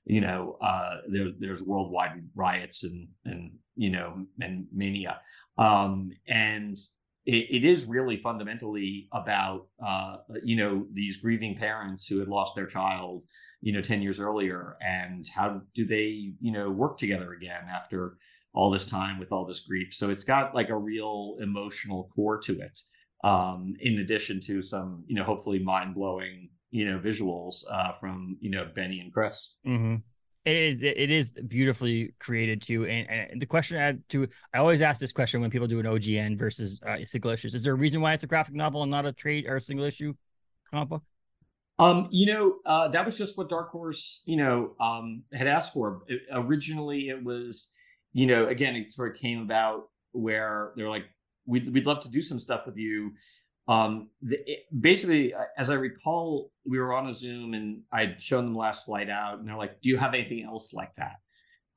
[0.05, 5.19] you know uh, there, there's worldwide riots and and you know and mania.
[5.57, 6.77] Um, and
[7.25, 12.55] it, it is really fundamentally about uh, you know these grieving parents who had lost
[12.55, 13.23] their child
[13.61, 18.17] you know 10 years earlier and how do they you know work together again after
[18.53, 22.39] all this time with all this grief so it's got like a real emotional core
[22.39, 22.79] to it
[23.23, 28.37] um, in addition to some, you know, hopefully mind blowing, you know, visuals uh, from,
[28.41, 29.55] you know, Benny and Chris.
[29.65, 29.95] Mm-hmm.
[30.45, 32.85] It is it is beautifully created too.
[32.85, 35.85] And, and the question I to I always ask this question when people do an
[35.85, 37.55] OGN versus uh, single issues.
[37.55, 39.61] Is there a reason why it's a graphic novel and not a trade or a
[39.61, 40.13] single issue
[40.69, 41.03] comic book?
[41.79, 45.73] Um, you know, uh, that was just what Dark Horse, you know, um, had asked
[45.73, 46.03] for.
[46.07, 47.71] It- originally, it was,
[48.11, 51.05] you know, again, it sort of came about where they're like,
[51.45, 53.13] "We'd we'd love to do some stuff with you."
[53.67, 58.21] Um, the, it, basically, uh, as I recall, we were on a Zoom and I'd
[58.21, 61.17] shown them last flight out, and they're like, "Do you have anything else like that?"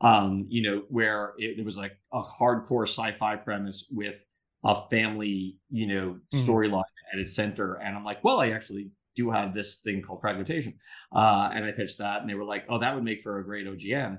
[0.00, 4.26] Um, you know, where it, there was like a hardcore sci-fi premise with
[4.64, 6.40] a family, you know, Mhm.
[6.44, 10.20] storyline at its center, and I'm like, "Well, I actually." do have this thing called
[10.20, 10.78] fragmentation.
[11.10, 13.44] Uh, and I pitched that, and they were like, "Oh, that would make for a
[13.44, 14.18] great OGN."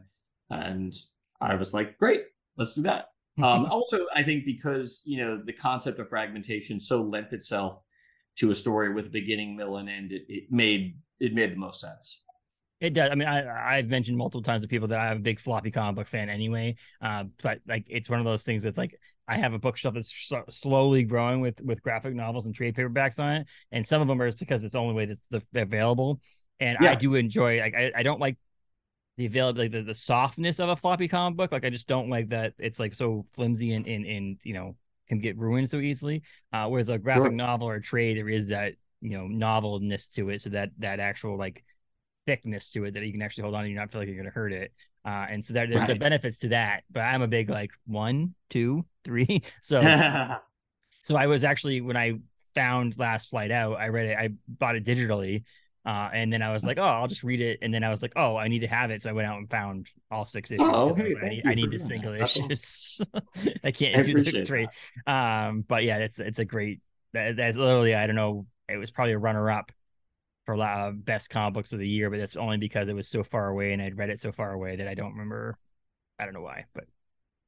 [0.49, 0.91] And
[1.39, 2.23] I was like, "Great,
[2.57, 3.09] let's do that."
[3.41, 7.81] Um, also, I think because you know the concept of fragmentation so lent itself
[8.37, 11.57] to a story with a beginning, middle, and end, it, it made it made the
[11.57, 12.23] most sense.
[12.79, 13.09] It does.
[13.11, 15.95] I mean, I I've mentioned multiple times to people that I'm a big floppy comic
[15.95, 16.75] book fan anyway.
[17.01, 20.31] Uh, but like, it's one of those things that's like I have a bookshelf that's
[20.49, 24.21] slowly growing with with graphic novels and trade paperbacks on it, and some of them
[24.21, 25.19] are just because it's the only way that's
[25.51, 26.21] the, available.
[26.59, 27.59] And I do enjoy.
[27.59, 28.37] Like, I, I don't like
[29.17, 31.51] the available like the, the softness of a floppy comic book.
[31.51, 34.75] Like, I just don't like that it's like so flimsy and and and you know
[35.09, 36.23] can get ruined so easily.
[36.53, 37.31] Uh, whereas a graphic Sure.
[37.31, 40.99] novel or a trade, there is that you know novelness to it, so that that
[40.99, 41.63] actual like
[42.25, 44.17] thickness to it that you can actually hold on and you not feel like you're
[44.17, 44.71] going to hurt it.
[45.05, 46.83] Uh, and so there, there's the benefits to that.
[46.91, 49.43] But I'm a big like one, two, three.
[49.61, 49.81] So
[51.03, 52.19] so I was actually when I
[52.55, 54.17] found Last Flight Out, I read it.
[54.17, 55.43] I bought it digitally
[55.87, 57.59] Uh, and then I was like, oh, I'll just read it.
[57.61, 59.01] And then I was like, oh, I need to have it.
[59.01, 60.65] So I went out and found all six issues.
[60.65, 62.23] Oh, 'cause I hey, was like, I need, I need the single that.
[62.23, 63.01] Issues.
[63.63, 64.67] I can't I do the trade.
[65.07, 66.81] Um, but yeah, it's it's a great.
[67.13, 68.47] That, that's literally I don't know.
[68.67, 69.71] It was probably a runner up
[70.45, 73.23] for uh, best comic books of the year, but that's only because it was so
[73.23, 75.57] far away and I'd read it so far away that I don't remember.
[76.19, 76.83] I don't know why, but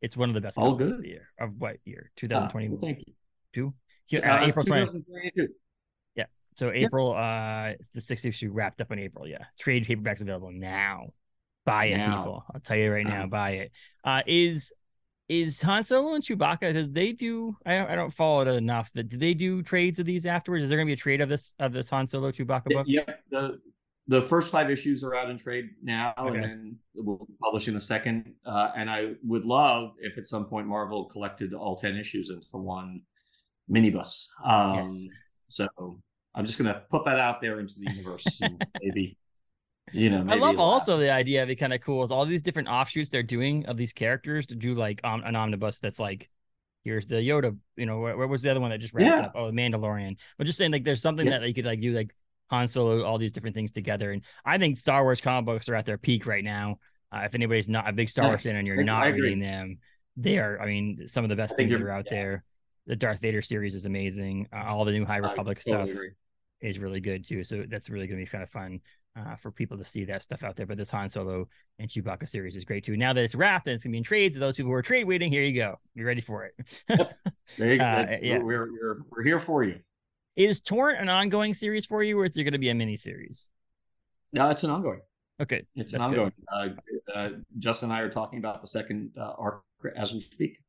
[0.02, 1.00] it's one of the best All comic books good.
[1.00, 1.28] of the year.
[1.40, 2.12] Of what year?
[2.34, 2.72] Ah, 2022.
[2.72, 3.04] well, thank
[3.56, 3.74] you.
[4.24, 4.86] Uh, uh, April 20.
[4.86, 5.48] 2022.
[6.60, 9.26] So April, uh, it's the sixth issue wrapped up in April.
[9.28, 11.14] Yeah, trade paperbacks available now.
[11.66, 12.18] Buy it, Now.
[12.18, 12.44] people.
[12.54, 13.28] I'll tell you right now, Uh.
[13.28, 13.72] buy it.
[14.04, 14.74] Uh, is
[15.30, 16.74] is Han Solo and Chewbacca?
[16.74, 17.56] Does they do?
[17.66, 18.92] I don't, I don't follow it enough.
[18.94, 20.64] That did they do trades of these afterwards?
[20.64, 22.86] Is there gonna be a trade of this of this Han Solo Chewbacca book?
[22.90, 23.24] Yep.
[23.30, 23.60] The
[24.08, 26.36] the first five issues are out in trade now, Okay.
[26.36, 28.34] and then we'll be publishing the second.
[28.44, 32.48] Uh, and I would love if at some point Marvel collected all ten issues into
[32.52, 33.02] one
[33.72, 34.28] minibus.
[34.44, 35.08] Um, Yes.
[35.50, 36.02] So
[36.36, 38.40] I'm just gonna put that out there into the universe,
[38.84, 39.18] maybe
[39.92, 40.26] you know.
[40.28, 41.08] I love also happen.
[41.08, 43.78] the idea of it kind of cool is all these different offshoots they're doing of
[43.78, 46.30] these characters to do like um, an omnibus that's like
[46.84, 49.22] here's the Yoda, you know, where, where was the other one that just wrapped Yeah.
[49.26, 49.34] up?
[49.36, 50.18] Oh, the Mandalorian.
[50.38, 51.40] But just saying like there's something Yeah.
[51.40, 52.16] that you could like do like
[52.52, 54.12] Han Solo, all these different things together.
[54.12, 56.78] And I think Star Wars comic books are at their peak right now.
[57.12, 59.40] Uh, if anybody's not a big Star Wars fan and you're I- not I reading
[59.40, 59.80] them,
[60.16, 62.14] they are, I mean, some of the best things that are out yeah.
[62.14, 62.44] there.
[62.90, 64.48] The Darth Vader series is amazing.
[64.52, 66.10] Uh, all the new High Republic totally stuff agree.
[66.60, 67.44] is really good too.
[67.44, 68.80] So that's really going to be kind of fun
[69.16, 70.66] uh, for people to see that stuff out there.
[70.66, 72.98] But this Han Solo and Chewbacca series is great too.
[72.98, 74.82] Now that it's wrapped and it's going to be in trades, those people who are
[74.82, 75.76] trade waiting, here you go.
[75.94, 76.56] You're ready for it.
[77.58, 77.84] There you go.
[77.84, 78.38] Uh, yeah.
[78.38, 79.80] We're we're we're here for you.
[80.36, 82.96] is Torrent an ongoing series for you, or is there going to be a mini
[82.96, 83.48] series?
[84.32, 85.02] No, it's an ongoing.
[85.42, 86.32] Okay, It's an ongoing.
[86.52, 86.70] Uh,
[87.12, 89.64] uh, Justin and I are talking about the second uh, arc
[89.96, 90.60] as we speak.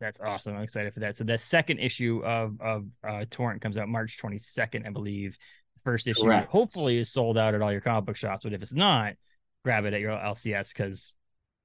[0.00, 0.56] That's awesome.
[0.56, 1.16] I'm excited for that.
[1.16, 5.36] So the second issue of of uh, Torrent comes out March 22nd, I believe.
[5.84, 6.50] First issue Correct.
[6.50, 9.14] hopefully is sold out at all your comic book shops, but if it's not,
[9.64, 11.16] grab it at your LCS because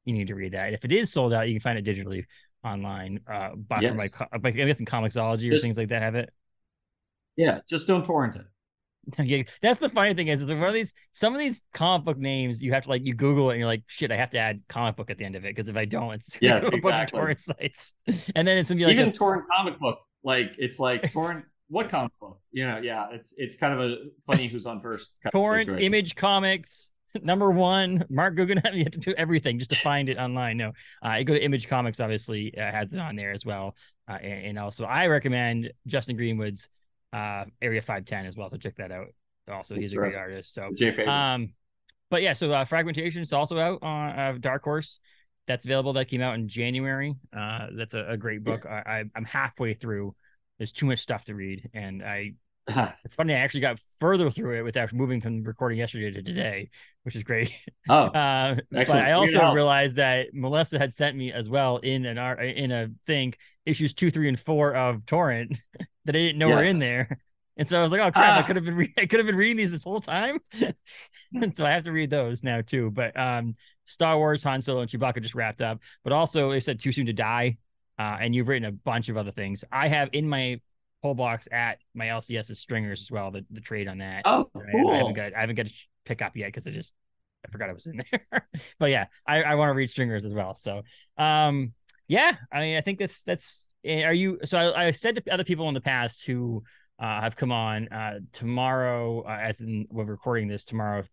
[0.06, 0.74] you need to read that.
[0.74, 2.26] If it is sold out, you can find it digitally
[2.64, 3.20] online.
[3.28, 4.14] Uh, buy from Yes.
[4.22, 6.30] like, like I guess in Comixology or Just- things like that have it.
[7.36, 8.46] Yeah, just don't torrent it.
[9.20, 12.18] Yeah, that's the funny thing is, is one of these some of these comic book
[12.18, 14.38] names you have to like you Google it and you're like shit I have to
[14.40, 16.78] add comic book at the end of it because if I don't it's Yes, a
[16.78, 17.94] bunch of torrent sites
[18.36, 21.46] and then it's gonna be like Even a, torrent comic book, like it's like torrent.
[21.68, 22.40] what comic book?
[22.52, 23.96] You know, yeah, it's it's kind of a
[24.26, 25.12] funny who's on first.
[25.32, 25.86] torrent situation.
[25.86, 26.92] image comics
[27.22, 30.72] number one Marc Guggenheim you have to do everything just to find it online no
[31.06, 33.76] uh, you go to Image Comics obviously uh, has it on there as well
[34.10, 36.68] uh, and, and also I recommend Justin Greenwood's
[37.14, 39.08] uh, Area 510 as well so check that out
[39.52, 40.70] also he's That's a great artist so
[41.08, 41.54] Um,
[42.14, 45.00] but yeah, so uh, Fragmentation is also out on uh, Dark Horse.
[45.48, 45.94] That's available.
[45.94, 47.16] That came out in January.
[47.36, 48.68] Uh, that's a, a great book.
[48.68, 50.14] I, I I'm halfway through.
[50.60, 52.34] There's too much stuff to read, and I.
[53.04, 53.34] It's funny.
[53.34, 56.70] I actually got further through it without moving from recording yesterday to today,
[57.02, 57.52] which is great.
[57.90, 62.20] oh, Uh, but I also realized that Melissa had sent me as well in an
[62.20, 63.34] art in a thing
[63.66, 65.58] issues two, three, and four of Torrent
[66.06, 67.20] that I didn't know were in there.
[67.56, 68.44] And so I was like, oh crap, I Ah.
[68.48, 70.40] could have been re- I could have been reading these this whole time.
[71.36, 72.90] and so I have to read those now too.
[72.90, 75.80] But um Star Wars, Han Solo, and Chewbacca just wrapped up.
[76.04, 77.58] But also they said too soon to die.
[78.00, 79.64] Uh, and you've written a bunch of other things.
[79.72, 80.62] I have in my
[81.04, 84.24] pull box at my LCS's stringers as well, the, the trade on that.
[84.26, 84.92] oh, I- I, cool.
[84.96, 85.74] haven't got I haven't got to
[86.06, 86.92] pick up yet because I just
[87.48, 88.48] I forgot I was in there.
[88.80, 90.56] but yeah, I, I want to read stringers as well.
[90.56, 90.82] So
[91.20, 91.74] um
[92.08, 95.44] yeah, I mean I think that's that's are you so I, I said to other
[95.44, 96.64] people in the past who
[97.00, 101.04] uh, have come on uh tomorrow uh, as in we're recording this tomorrow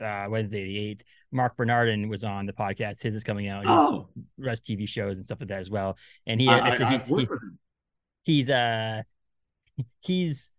[0.00, 1.00] uh Wednesday the 8th
[1.32, 3.02] Marc Bernardin was on the podcast.
[3.02, 3.64] His is coming out.
[3.66, 5.98] Oh, runs TV shows and stuff like that as well.
[6.26, 7.58] And he, I, I, he's, he- worked with him.
[8.24, 9.02] he's uh
[10.00, 10.52] he's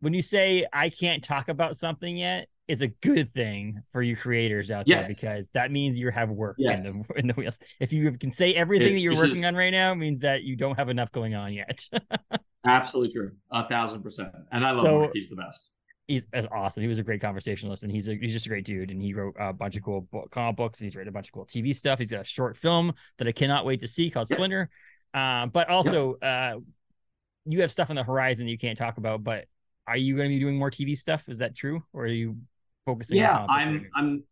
[0.00, 4.16] when you say I can't talk about something yet is a good thing for you
[4.16, 5.06] creators out Yes.
[5.06, 6.84] there because that means you have work Yes.
[6.86, 7.58] in the in the wheels.
[7.80, 10.42] If you can say everything It- that you're working is- on right now, means that
[10.44, 11.86] you don't have enough going on yet.
[12.64, 13.32] Absolutely true.
[13.50, 14.30] A thousand percent.
[14.52, 15.10] And I love So- Marc.
[15.14, 15.72] He's the best.
[16.08, 16.82] he's awesome.
[16.82, 18.90] He was a great conversationalist, and he's a, he's just a great dude.
[18.90, 20.78] And he wrote a bunch of cool book, comic books.
[20.80, 21.98] He's written a bunch of cool TV stuff.
[22.00, 24.36] He's got a short film that I cannot wait to see called Yep.
[24.36, 24.70] Splinter.
[25.14, 26.58] Uh, but also, uh,
[27.46, 29.22] you have stuff on the horizon you can't talk about.
[29.24, 29.46] But
[29.86, 31.28] are you going to be doing more TV stuff?
[31.28, 32.36] Is that true, or are you
[32.94, 33.18] focusing?
[33.18, 33.86] Yeah, I'm.
[33.94, 34.22] I'm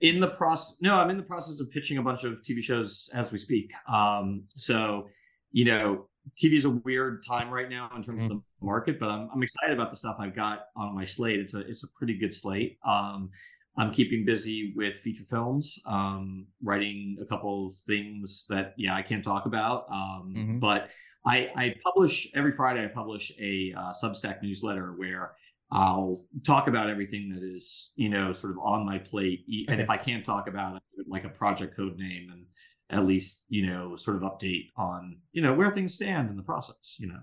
[0.00, 0.76] in the process.
[0.80, 3.70] No, I'm in the process of pitching a bunch of TV shows as we speak.
[3.88, 5.08] Um, so
[5.52, 6.08] you know,
[6.42, 8.24] TV is a weird time right now in terms Mhm.
[8.24, 11.40] of the market, but I'm I'm excited about the stuff I've got on my slate.
[11.40, 12.78] It's a it's a pretty good slate.
[12.84, 13.30] Um,
[13.78, 19.02] I'm keeping busy with feature films, um, writing a couple of things that yeah I
[19.02, 19.86] can't talk about.
[19.90, 20.60] Um, Mhm.
[20.60, 20.90] But
[21.24, 22.84] I I publish every Friday.
[22.84, 25.32] I publish a uh, Substack newsletter where
[25.70, 29.44] I'll talk about everything that is, you know, sort of on my plate.
[29.68, 32.46] And if I can't talk about it, like a project code name and
[32.90, 36.42] at least, you know, sort of update on, you know, where things stand in the
[36.42, 37.18] process, you know,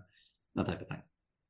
[0.56, 1.02] that type of thing.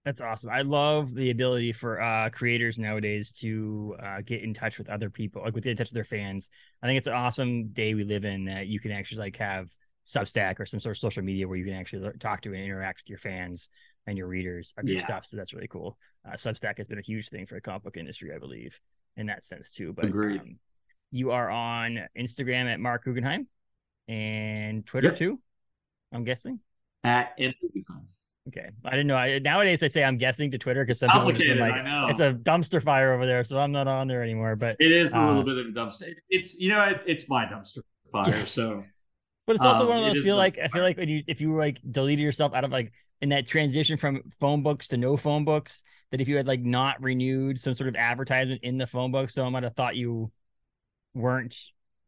[0.05, 0.49] That's awesome.
[0.49, 5.09] I love the ability for uh, creators nowadays to uh, get in touch with other
[5.09, 6.49] people, like with get in touch with their fans.
[6.81, 9.69] I think it's an awesome day we live in that you can actually like have
[10.05, 13.03] Substack or some sort of social media where you can actually talk to and interact
[13.03, 13.69] with your fans
[14.07, 15.05] and your readers of your yeah.
[15.05, 15.25] stuff.
[15.25, 15.97] So that's really cool.
[16.25, 18.79] Uh, Substack has been a huge thing for the comic book industry, I believe,
[19.17, 19.93] in that sense too.
[19.93, 20.59] But um,
[21.11, 23.47] you are on Instagram at Marc Guggenheim
[24.07, 25.17] and Twitter yep.
[25.17, 25.39] too.
[26.11, 26.59] I'm guessing
[27.03, 28.07] at Guggenheim.
[28.49, 29.15] Okay, I didn't know.
[29.15, 31.75] I nowadays I say I'm guessing to Twitter because some people been like
[32.09, 34.57] it's a dumpster fire over there, so I'm not on there anymore.
[34.57, 36.13] But it is a uh, little bit of a dumpster.
[36.29, 37.79] It's you know it, it's my dumpster
[38.11, 38.45] fire.
[38.45, 38.83] So,
[39.47, 41.39] but it's also um, one of those feel like I feel like when you if
[41.39, 42.91] you like deleted yourself out of like
[43.23, 46.59] in that transition from phone books to no phone books that if you had like
[46.59, 50.29] not renewed some sort of advertisement in the phone book, someone might have thought you
[51.13, 51.55] weren't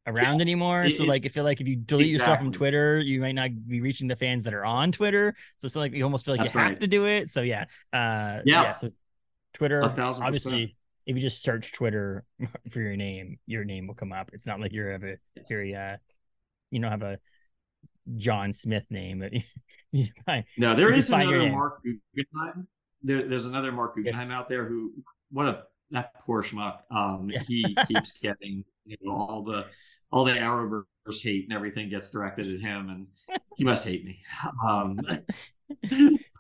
[0.05, 0.41] around yeah.
[0.41, 0.84] anymore.
[0.84, 2.11] It, so like I feel like if you delete exactly.
[2.11, 5.34] yourself from Twitter, you might not be reaching the fans that are on Twitter.
[5.55, 6.70] So it's like you almost feel like That's you right.
[6.72, 7.30] have to do it.
[7.30, 7.63] So yeah.
[7.93, 8.63] Uh yeah.
[8.63, 8.89] yeah so
[9.53, 12.26] Twitter obviously if you just search Twitter
[12.72, 14.32] for your name, your name will come up.
[14.34, 15.16] It's not like you're have a
[15.47, 15.95] very uh
[16.72, 17.20] you don't have a
[18.18, 19.24] John Smith name.
[20.58, 22.68] no, there is another Marc Guggenheim.
[23.04, 24.36] There, there's another Marc Guggenheim yes.
[24.36, 24.91] out there who
[25.32, 26.80] what a that poor schmuck.
[26.91, 27.41] Um, yeah.
[27.48, 29.66] he keeps getting you know all the
[30.12, 34.20] all the Arrowverse hate and everything gets directed at him, and he must hate me.
[34.68, 35.00] Um,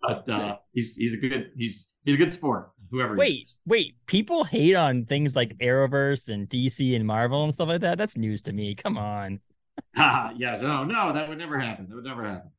[0.01, 2.71] but uh, he's he's a good he's he's a good sport.
[2.91, 3.15] Whoever.
[3.15, 3.95] Wait, wait.
[4.05, 7.97] People hate on things like Arrowverse and DC and Marvel and stuff like that.
[7.97, 8.75] That's news to me.
[8.75, 9.39] Come on.
[9.97, 10.61] ah, yes.
[10.61, 11.87] No, no, that would never happen.
[11.89, 12.51] That would never happen.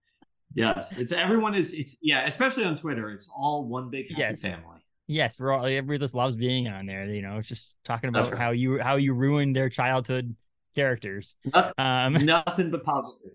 [0.57, 1.75] Yes, it's everyone is.
[1.75, 3.11] It's yeah, especially on Twitter.
[3.11, 4.43] It's all one big happy yes.
[4.43, 4.81] family.
[5.07, 7.05] Yes, we're all everybody just loves being on there.
[7.05, 8.41] You know, it's just talking about right.
[8.41, 10.35] how you how you ruined their childhood
[10.75, 11.35] characters.
[11.45, 13.33] Nothing, um, nothing but positive.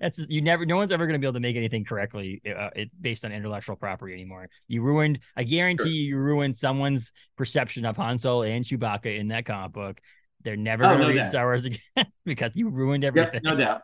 [0.00, 0.66] That's you never.
[0.66, 3.30] No one's ever going to be able to make anything correctly uh, it, based on
[3.30, 4.48] intellectual property anymore.
[4.66, 5.20] You ruined.
[5.36, 5.92] I guarantee sure.
[5.92, 10.00] you, you ruined someone's perception of Han Solo and Chewbacca in that comic book.
[10.42, 11.28] They're never oh, going to no read doubt.
[11.28, 11.64] Star Wars
[11.96, 13.34] again because you ruined everything.
[13.34, 13.82] Yep, no doubt.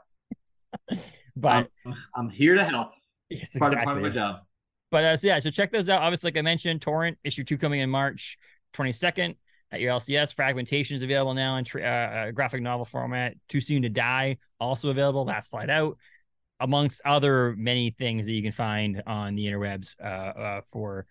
[1.37, 2.93] but I'm, I'm, here to help.
[3.28, 3.85] It's part, exactly.
[3.85, 4.41] part of my job.
[4.91, 6.03] But uh, so yeah, so check those out.
[6.03, 8.39] Obviously, like I mentioned, Torrent issue two coming in March
[8.74, 9.37] 22nd
[9.72, 10.35] at your LCS.
[10.35, 13.35] Fragmentation is available now in uh, uh, graphic novel format.
[13.49, 15.24] Too Soon to Die also available.
[15.24, 15.97] Last Flight Out,
[16.59, 21.07] amongst other many things that you can find on the interwebs uh, uh, for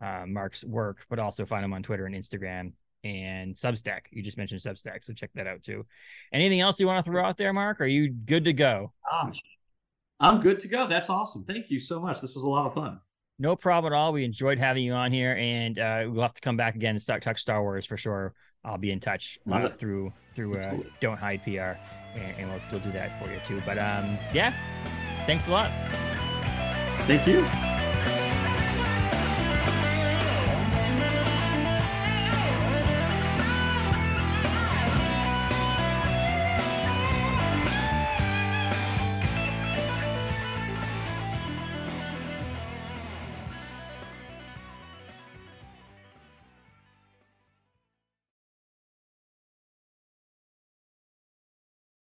[0.00, 2.72] uh, Marc's work, but also find him on Twitter and Instagram
[3.04, 4.02] and Substack.
[4.10, 5.86] You just mentioned Substack, so check that out too.
[6.32, 7.80] Anything else you want to throw out there, Mark?
[7.80, 8.92] Are you good to go?
[9.10, 9.30] Oh,
[10.20, 10.86] I'm good to go.
[10.86, 11.44] That's awesome.
[11.44, 12.20] Thank you so much.
[12.20, 13.00] This was a lot of fun.
[13.38, 14.12] No problem at all.
[14.12, 17.02] We enjoyed having you on here, and uh, we'll have to come back again and
[17.02, 18.34] start talk Star Wars for sure.
[18.64, 21.78] I'll be in touch uh, through through uh, Don't Hide PR,
[22.18, 23.62] and, and we'll, we'll do that for you too.
[23.64, 24.52] But um, yeah,
[25.26, 25.70] thanks a lot.
[27.06, 27.46] Thank you.